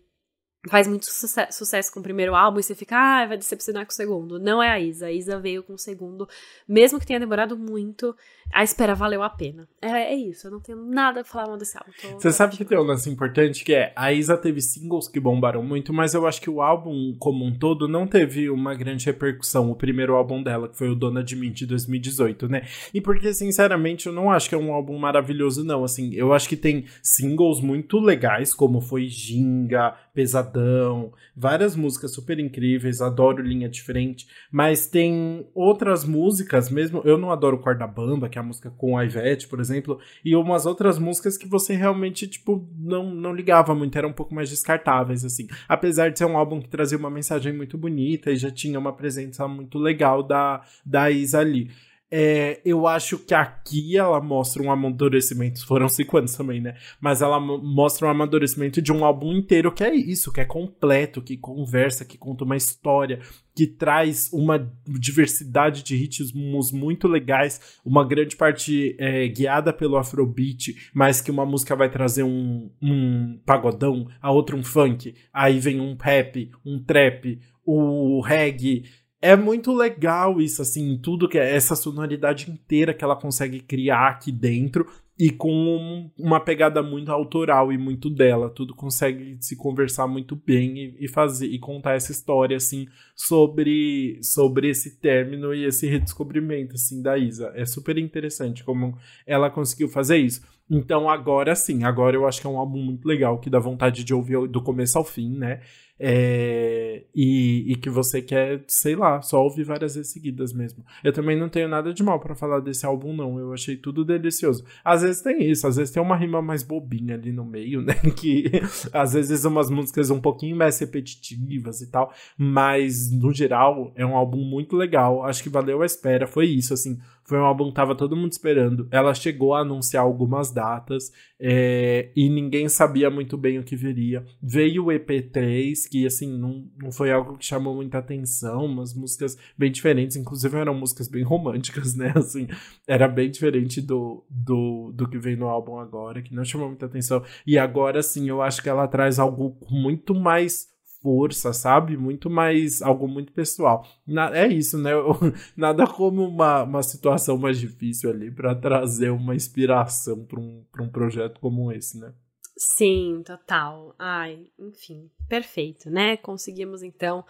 [0.68, 3.92] faz muito sucesso, sucesso com o primeiro álbum e você fica, ah, vai decepcionar com
[3.92, 4.38] o segundo.
[4.38, 5.06] Não é a Isa.
[5.06, 6.28] A Isa veio com o segundo,
[6.68, 8.14] mesmo que tenha demorado muito,
[8.52, 9.68] a espera valeu a pena.
[9.80, 11.92] É, é isso, eu não tenho nada pra falar mal desse álbum.
[12.00, 15.20] Tô, você sabe que tem um lance importante que é, a Isa teve singles que
[15.20, 19.06] bombaram muito, mas eu acho que o álbum como um todo não teve uma grande
[19.06, 22.62] repercussão, o primeiro álbum dela, que foi o Dona de Mim de 2018, né?
[22.92, 25.84] E porque, sinceramente, eu não acho que é um álbum maravilhoso, não.
[25.84, 32.40] Assim, eu acho que tem singles muito legais, como foi Ginga, Pesadão, várias músicas super
[32.40, 38.28] incríveis, adoro Linha de Frente, mas tem outras músicas, mesmo eu não adoro Corda Bamba,
[38.28, 41.72] que é a música com a Ivete, por exemplo, e umas outras músicas que você
[41.72, 45.46] realmente, tipo, não, não ligava muito, eram um pouco mais descartáveis, assim.
[45.68, 48.92] Apesar de ser um álbum que trazia uma mensagem muito bonita e já tinha uma
[48.92, 51.70] presença muito legal da, da Isa ali.
[52.10, 56.74] É, eu acho que aqui ela mostra um amadurecimento, foram cinco anos também, né?
[56.98, 61.20] Mas ela mostra um amadurecimento de um álbum inteiro que é isso, que é completo,
[61.20, 63.20] que conversa, que conta uma história,
[63.54, 70.90] que traz uma diversidade de ritmos muito legais, uma grande parte é, guiada pelo Afrobeat,
[70.94, 75.78] mas que uma música vai trazer um, um pagodão, a outra um funk, aí vem
[75.78, 78.84] um rap, um trap, o reggae
[79.20, 84.08] é muito legal isso, assim, tudo que é essa sonoridade inteira que ela consegue criar
[84.08, 84.86] aqui dentro
[85.18, 88.48] e com uma pegada muito autoral e muito dela.
[88.48, 94.20] Tudo consegue se conversar muito bem e, e, fazer e contar essa história assim sobre
[94.22, 97.52] sobre esse término e esse redescobrimento assim da Isa.
[97.56, 98.96] É super interessante como
[99.26, 100.40] ela conseguiu fazer isso.
[100.70, 104.04] Então agora sim, agora eu acho que é um álbum muito legal que dá vontade
[104.04, 105.60] de ouvir do começo ao fim, né?
[106.00, 110.84] É, e, e, que você quer, sei lá, só ouvir várias vezes seguidas mesmo.
[111.02, 113.38] Eu também não tenho nada de mal para falar desse álbum, não.
[113.38, 114.64] Eu achei tudo delicioso.
[114.84, 117.94] Às vezes tem isso, às vezes tem uma rima mais bobinha ali no meio, né?
[118.16, 118.44] Que
[118.92, 122.12] às vezes umas músicas um pouquinho mais repetitivas e tal.
[122.36, 125.24] Mas, no geral, é um álbum muito legal.
[125.24, 126.26] Acho que valeu a espera.
[126.26, 126.98] Foi isso, assim.
[127.28, 128.88] Foi um álbum que tava todo mundo esperando.
[128.90, 134.24] Ela chegou a anunciar algumas datas é, e ninguém sabia muito bem o que viria.
[134.42, 139.36] Veio o EP3, que assim, não, não foi algo que chamou muita atenção, umas músicas
[139.58, 142.14] bem diferentes, inclusive eram músicas bem românticas, né?
[142.16, 142.48] Assim,
[142.86, 146.86] era bem diferente do, do, do que vem no álbum agora, que não chamou muita
[146.86, 147.22] atenção.
[147.46, 150.66] E agora sim, eu acho que ela traz algo muito mais
[151.02, 151.96] força, sabe?
[151.96, 152.82] Muito mais.
[152.82, 153.86] algo muito pessoal.
[154.06, 154.92] Na, é isso, né?
[155.56, 160.88] Nada como uma, uma situação mais difícil ali para trazer uma inspiração para um, um
[160.88, 162.12] projeto como esse, né?
[162.56, 163.94] Sim, total.
[163.98, 166.16] Ai, enfim, perfeito, né?
[166.16, 167.24] Conseguimos então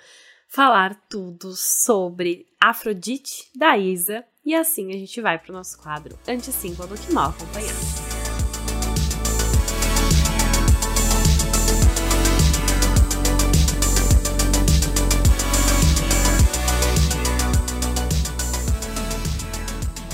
[0.49, 4.25] falar tudo sobre Afrodite da Isa.
[4.45, 8.18] E assim a gente vai para o nosso quadro Antes Single do Que Mal Acompanhado.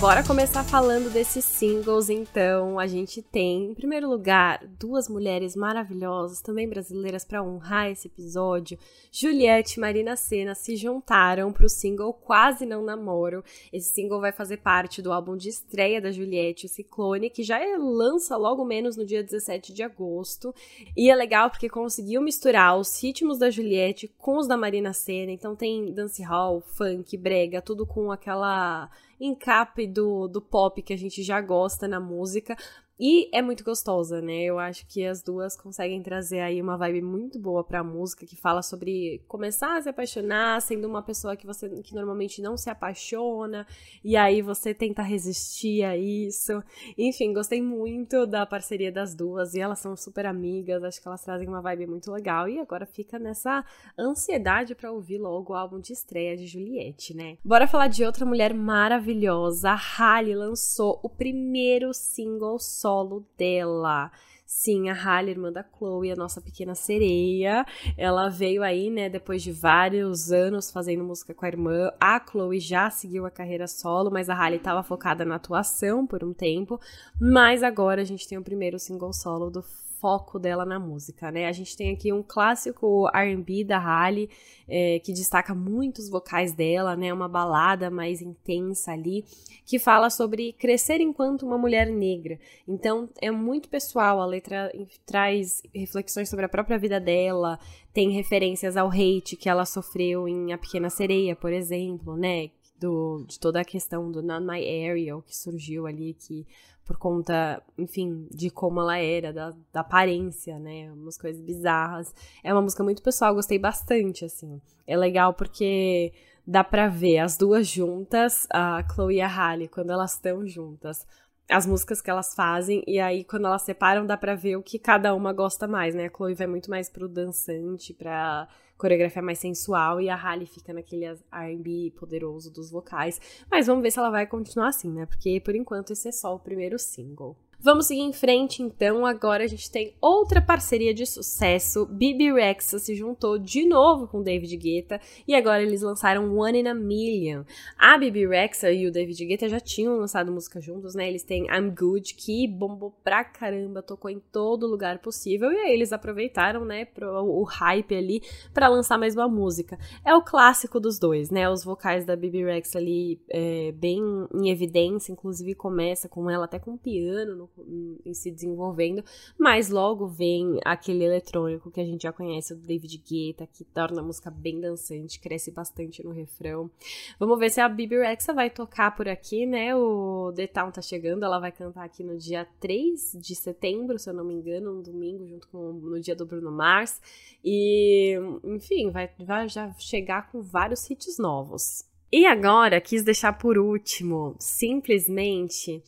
[0.04, 2.78] Bora começar falando desses singles, então.
[2.78, 8.78] A gente tem, em primeiro lugar, duas mulheres maravilhosas, também brasileiras, para honrar esse episódio.
[9.10, 13.42] Juliette e Marina Senna se juntaram para o single Quase Não Namoro.
[13.72, 17.58] Esse single vai fazer parte do álbum de estreia da Juliette, o Ciclone, que já
[17.78, 20.54] lança logo menos no dia 17 de agosto.
[20.94, 25.32] E é legal porque conseguiu misturar os ritmos da Juliette com os da Marina Senna.
[25.32, 28.90] Então tem dancehall, funk, brega, tudo com aquela
[29.26, 32.56] encape do, do pop que a gente já gosta na música,
[32.98, 34.44] e é muito gostosa, né?
[34.44, 38.36] Eu acho que as duas conseguem trazer aí uma vibe muito boa pra música que
[38.36, 42.70] fala sobre começar a se apaixonar, sendo uma pessoa que você que normalmente não se
[42.70, 43.66] apaixona,
[44.02, 46.62] e aí você tenta resistir a isso.
[46.96, 51.22] Enfim, gostei muito da parceria das duas e elas são super amigas, acho que elas
[51.22, 53.64] trazem uma vibe muito legal e agora fica nessa
[53.98, 57.38] ansiedade para ouvir logo o álbum de estreia de Juliette, né?
[57.44, 59.70] Bora falar de outra mulher maravilhosa.
[59.70, 64.10] A Halle lançou o primeiro single solo dela.
[64.44, 67.64] Sim, a Halle, irmã da Chloe, a nossa pequena sereia.
[67.96, 71.90] Ela veio aí, né, depois de vários anos fazendo música com a irmã.
[71.98, 76.22] A Chloe já seguiu a carreira solo, mas a Halle estava focada na atuação por
[76.22, 76.78] um tempo.
[77.18, 79.64] Mas agora a gente tem o primeiro single solo do
[80.04, 81.46] foco dela na música, né?
[81.46, 84.28] A gente tem aqui um clássico R&B da Halle,
[84.68, 87.10] é, que destaca muitos vocais dela, né?
[87.10, 89.24] Uma balada mais intensa ali,
[89.64, 92.38] que fala sobre crescer enquanto uma mulher negra.
[92.68, 94.70] Então, é muito pessoal, a letra
[95.06, 97.58] traz reflexões sobre a própria vida dela,
[97.94, 102.50] tem referências ao hate que ela sofreu em A Pequena Sereia, por exemplo, né?
[102.78, 106.46] Do, de toda a questão do Not My Area, que surgiu ali, que
[106.84, 110.90] por conta, enfim, de como ela era, da, da, aparência, né?
[110.92, 112.14] Umas coisas bizarras.
[112.42, 114.60] É uma música muito pessoal, gostei bastante, assim.
[114.86, 116.12] É legal porque
[116.46, 121.06] dá pra ver as duas juntas, a Chloe e a Halle, quando elas estão juntas.
[121.48, 124.78] As músicas que elas fazem, e aí quando elas separam, dá pra ver o que
[124.78, 126.06] cada uma gosta mais, né?
[126.06, 130.72] A Chloe vai muito mais pro dançante, pra coreografia mais sensual e a Halle fica
[130.72, 133.20] naquele R&B poderoso dos vocais.
[133.50, 135.06] Mas vamos ver se ela vai continuar assim, né?
[135.06, 137.36] Porque por enquanto esse é só o primeiro single.
[137.64, 139.06] Vamos seguir em frente, então.
[139.06, 141.86] Agora a gente tem outra parceria de sucesso.
[141.86, 146.68] Bibi Rexa se juntou de novo com David Guetta e agora eles lançaram One in
[146.68, 147.44] a Million.
[147.78, 151.08] A Bibi Rexa e o David Guetta já tinham lançado música juntos, né?
[151.08, 155.50] Eles têm I'm Good, que bombou pra caramba, tocou em todo lugar possível.
[155.50, 159.78] E aí eles aproveitaram, né, pro, o hype ali para lançar mais uma música.
[160.04, 161.48] É o clássico dos dois, né?
[161.48, 164.02] Os vocais da Bibi Rexa ali é, bem
[164.34, 169.04] em evidência, inclusive começa com ela até com piano no em, se desenvolvendo,
[169.38, 174.00] mas logo vem aquele eletrônico que a gente já conhece, o David Guetta, que torna
[174.00, 176.70] a música bem dançante, cresce bastante no refrão.
[177.18, 179.74] Vamos ver se a Bibi Rexa vai tocar por aqui, né?
[179.74, 184.08] O The Town tá chegando, ela vai cantar aqui no dia 3 de setembro, se
[184.08, 187.00] eu não me engano, um domingo, junto com no dia do Bruno Mars.
[187.44, 191.84] E, enfim, vai, vai já chegar com vários hits novos.
[192.16, 195.82] E agora, quis deixar por último, simplesmente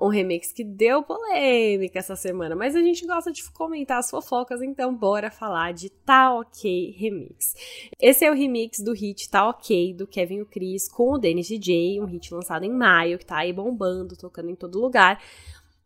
[0.00, 4.62] um remix que deu polêmica essa semana, mas a gente gosta de comentar as fofocas,
[4.62, 7.54] então bora falar de Tá Ok Remix.
[8.00, 11.46] Esse é o remix do hit Tá Ok, do Kevin o Chris, com o Dennis
[11.46, 15.22] DJ, um hit lançado em maio, que tá aí bombando, tocando em todo lugar.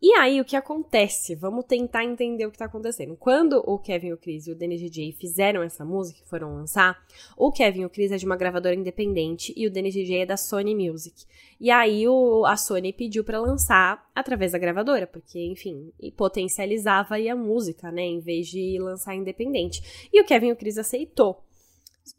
[0.01, 1.35] E aí, o que acontece?
[1.35, 3.15] Vamos tentar entender o que tá acontecendo.
[3.15, 7.01] Quando o Kevin, o Chris e o Dennis DJ fizeram essa música, que foram lançar,
[7.37, 10.25] o Kevin e o Chris é de uma gravadora independente e o Dennis DJ é
[10.25, 11.25] da Sony Music.
[11.59, 17.35] E aí, o, a Sony pediu para lançar através da gravadora, porque, enfim, potencializava a
[17.35, 20.09] música, né, em vez de lançar independente.
[20.11, 21.41] E o Kevin e o Chris aceitou.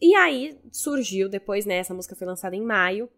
[0.01, 3.09] E aí, surgiu depois, né, essa música foi lançada em maio,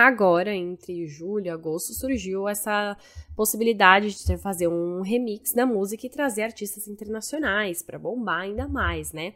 [0.00, 2.96] Agora, entre julho e agosto, surgiu essa
[3.36, 9.12] possibilidade de fazer um remix da música e trazer artistas internacionais para bombar ainda mais,
[9.12, 9.34] né?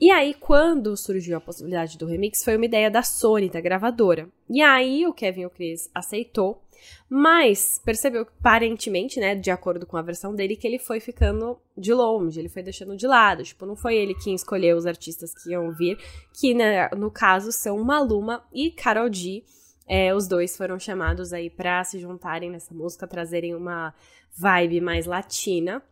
[0.00, 4.30] E aí, quando surgiu a possibilidade do remix, foi uma ideia da Sony, da gravadora.
[4.48, 6.62] E aí, o Kevin o Chris aceitou,
[7.06, 11.92] mas percebeu aparentemente, né, de acordo com a versão dele, que ele foi ficando de
[11.92, 13.42] longe, ele foi deixando de lado.
[13.42, 15.98] Tipo, não foi ele quem escolheu os artistas que iam vir,
[16.32, 19.44] que né, no caso são Maluma e Karol G
[19.86, 23.94] é, os dois foram chamados aí para se juntarem nessa música, trazerem uma
[24.36, 25.82] vibe mais latina.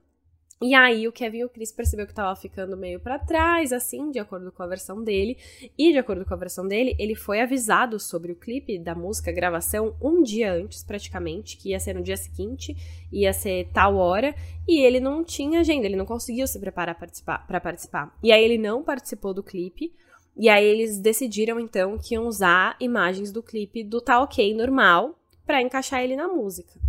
[0.62, 4.10] E aí o Kevin e o Chris percebeu que tava ficando meio para trás, assim,
[4.10, 5.38] de acordo com a versão dele.
[5.76, 9.32] E de acordo com a versão dele, ele foi avisado sobre o clipe da música,
[9.32, 12.76] gravação, um dia antes, praticamente, que ia ser no dia seguinte,
[13.10, 14.34] ia ser tal hora,
[14.68, 18.18] e ele não tinha agenda, ele não conseguiu se preparar para participar, participar.
[18.22, 19.94] E aí ele não participou do clipe.
[20.36, 25.18] E aí eles decidiram então que iam usar imagens do clipe do Tá Ok normal
[25.44, 26.80] para encaixar ele na música.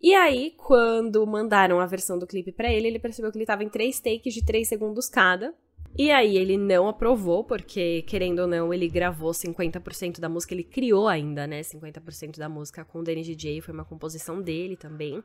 [0.00, 3.64] E aí, quando mandaram a versão do clipe para ele, ele percebeu que ele tava
[3.64, 5.52] em três takes de três segundos cada.
[5.96, 10.62] E aí ele não aprovou, porque, querendo ou não, ele gravou 50% da música, ele
[10.62, 15.20] criou ainda, né, 50% da música com o Danny DJ, foi uma composição dele também.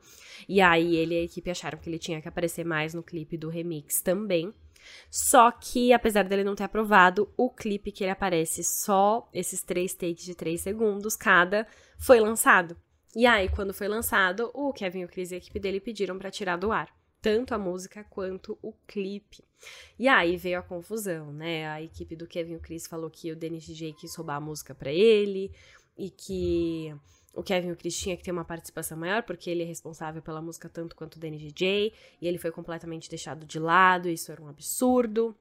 [0.49, 3.37] E aí ele e a equipe acharam que ele tinha que aparecer mais no clipe
[3.37, 4.51] do remix também.
[5.09, 9.93] Só que, apesar dele não ter aprovado, o clipe que ele aparece só esses três
[9.93, 11.67] takes de três segundos cada
[11.97, 12.77] foi lançado.
[13.15, 16.31] E aí, quando foi lançado, o Kevin, o Chris e a equipe dele pediram para
[16.31, 16.89] tirar do ar
[17.23, 19.45] tanto a música quanto o clipe.
[19.97, 21.69] E aí veio a confusão, né?
[21.69, 24.41] A equipe do Kevin e o Chris falou que o Dennis DJ quis roubar a
[24.41, 25.49] música para ele
[25.97, 26.93] e que
[27.33, 30.41] o Kevin o Chris tinha que ter uma participação maior, porque ele é responsável pela
[30.41, 34.41] música tanto quanto o Danny DJ, e ele foi completamente deixado de lado, isso era
[34.41, 35.35] um absurdo.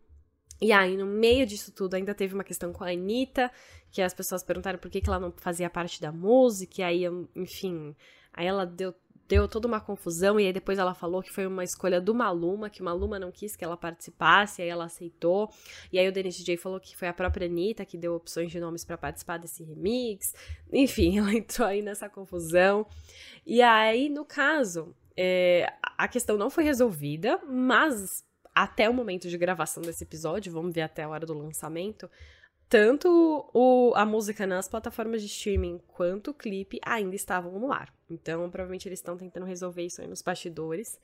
[0.60, 3.50] E aí, no meio disso tudo, ainda teve uma questão com a Anitta,
[3.90, 7.02] que as pessoas perguntaram por que, que ela não fazia parte da música, e aí,
[7.36, 7.94] enfim,
[8.32, 8.94] aí ela deu
[9.28, 12.68] deu toda uma confusão e aí depois ela falou que foi uma escolha do Maluma,
[12.68, 15.50] que o Maluma não quis que ela participasse, aí ela aceitou.
[15.92, 18.60] E aí o Dennis DJ falou que foi a própria Anitta que deu opções de
[18.60, 20.34] nomes para participar desse remix.
[20.72, 22.86] Enfim, ela entrou aí nessa confusão.
[23.46, 29.38] E aí, no caso, é, a questão não foi resolvida, mas até o momento de
[29.38, 32.10] gravação desse episódio, vamos ver até a hora do lançamento,
[32.72, 37.94] tanto o, a música nas plataformas de streaming quanto o clipe ainda estavam no ar.
[38.08, 40.98] Então, provavelmente eles estão tentando resolver isso aí nos bastidores.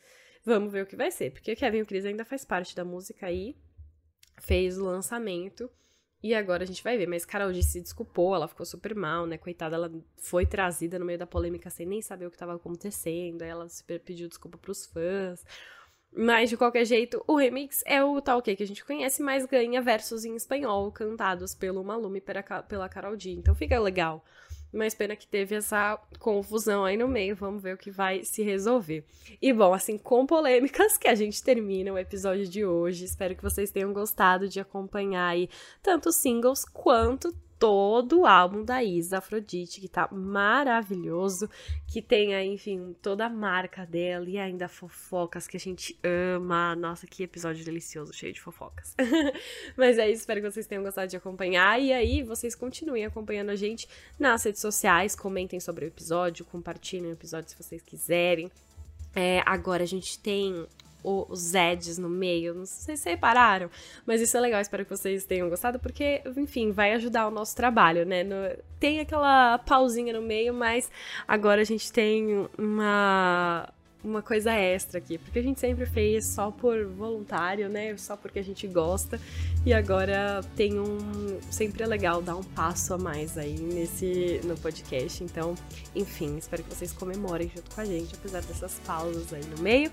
[0.46, 2.74] Vamos ver o que vai ser, porque o Kevin e o Chris ainda faz parte
[2.74, 3.54] da música aí,
[4.40, 5.70] fez o lançamento.
[6.22, 7.06] E agora a gente vai ver.
[7.06, 9.36] Mas Carol G se desculpou, ela ficou super mal, né?
[9.36, 13.42] Coitada, ela foi trazida no meio da polêmica sem nem saber o que estava acontecendo.
[13.42, 13.66] Aí ela
[14.06, 15.44] pediu desculpa pros fãs.
[16.16, 19.80] Mas, de qualquer jeito, o remix é o tal que a gente conhece, mas ganha
[19.80, 23.30] versos em espanhol cantados pelo Malume pela Carol G.
[23.30, 24.24] Então fica legal.
[24.72, 27.34] Mas pena que teve essa confusão aí no meio.
[27.34, 29.04] Vamos ver o que vai se resolver.
[29.40, 33.04] E bom, assim, com polêmicas que a gente termina o episódio de hoje.
[33.04, 35.48] Espero que vocês tenham gostado de acompanhar aí
[35.82, 41.50] tanto singles quanto todo o álbum da Isa Afrodite, que tá maravilhoso,
[41.86, 46.76] que tem aí, enfim, toda a marca dela e ainda fofocas que a gente ama.
[46.76, 48.94] Nossa, que episódio delicioso, cheio de fofocas.
[49.76, 51.80] Mas é isso, espero que vocês tenham gostado de acompanhar.
[51.80, 53.88] E aí, vocês continuem acompanhando a gente
[54.18, 58.50] nas redes sociais, comentem sobre o episódio, compartilhem o episódio se vocês quiserem.
[59.14, 60.66] É, agora a gente tem
[61.02, 62.54] os Eds no meio.
[62.54, 63.70] Não sei se repararam,
[64.06, 64.60] mas isso é legal.
[64.60, 68.24] Espero que vocês tenham gostado, porque, enfim, vai ajudar o nosso trabalho, né?
[68.24, 68.34] No,
[68.78, 70.90] tem aquela pausinha no meio, mas
[71.26, 73.68] agora a gente tem uma.
[74.04, 77.96] Uma coisa extra aqui, porque a gente sempre fez só por voluntário, né?
[77.96, 79.20] Só porque a gente gosta.
[79.66, 81.40] E agora tem um.
[81.50, 85.24] Sempre é legal dar um passo a mais aí nesse no podcast.
[85.24, 85.56] Então,
[85.96, 89.90] enfim, espero que vocês comemorem junto com a gente, apesar dessas pausas aí no meio.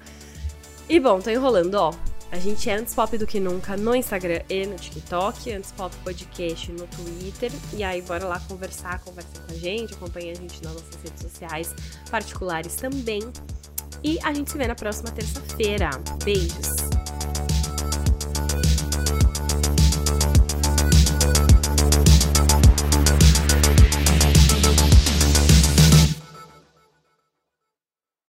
[0.88, 1.94] E bom, tô enrolando, ó.
[2.32, 5.96] A gente é antes pop do que nunca no Instagram e no TikTok, antes pop
[6.04, 7.52] podcast no Twitter.
[7.74, 11.22] E aí, bora lá conversar, conversa com a gente, acompanha a gente nas nossas redes
[11.22, 11.74] sociais
[12.10, 13.22] particulares também.
[14.04, 15.90] E a gente se vê na próxima terça-feira.
[16.24, 17.15] Beijos!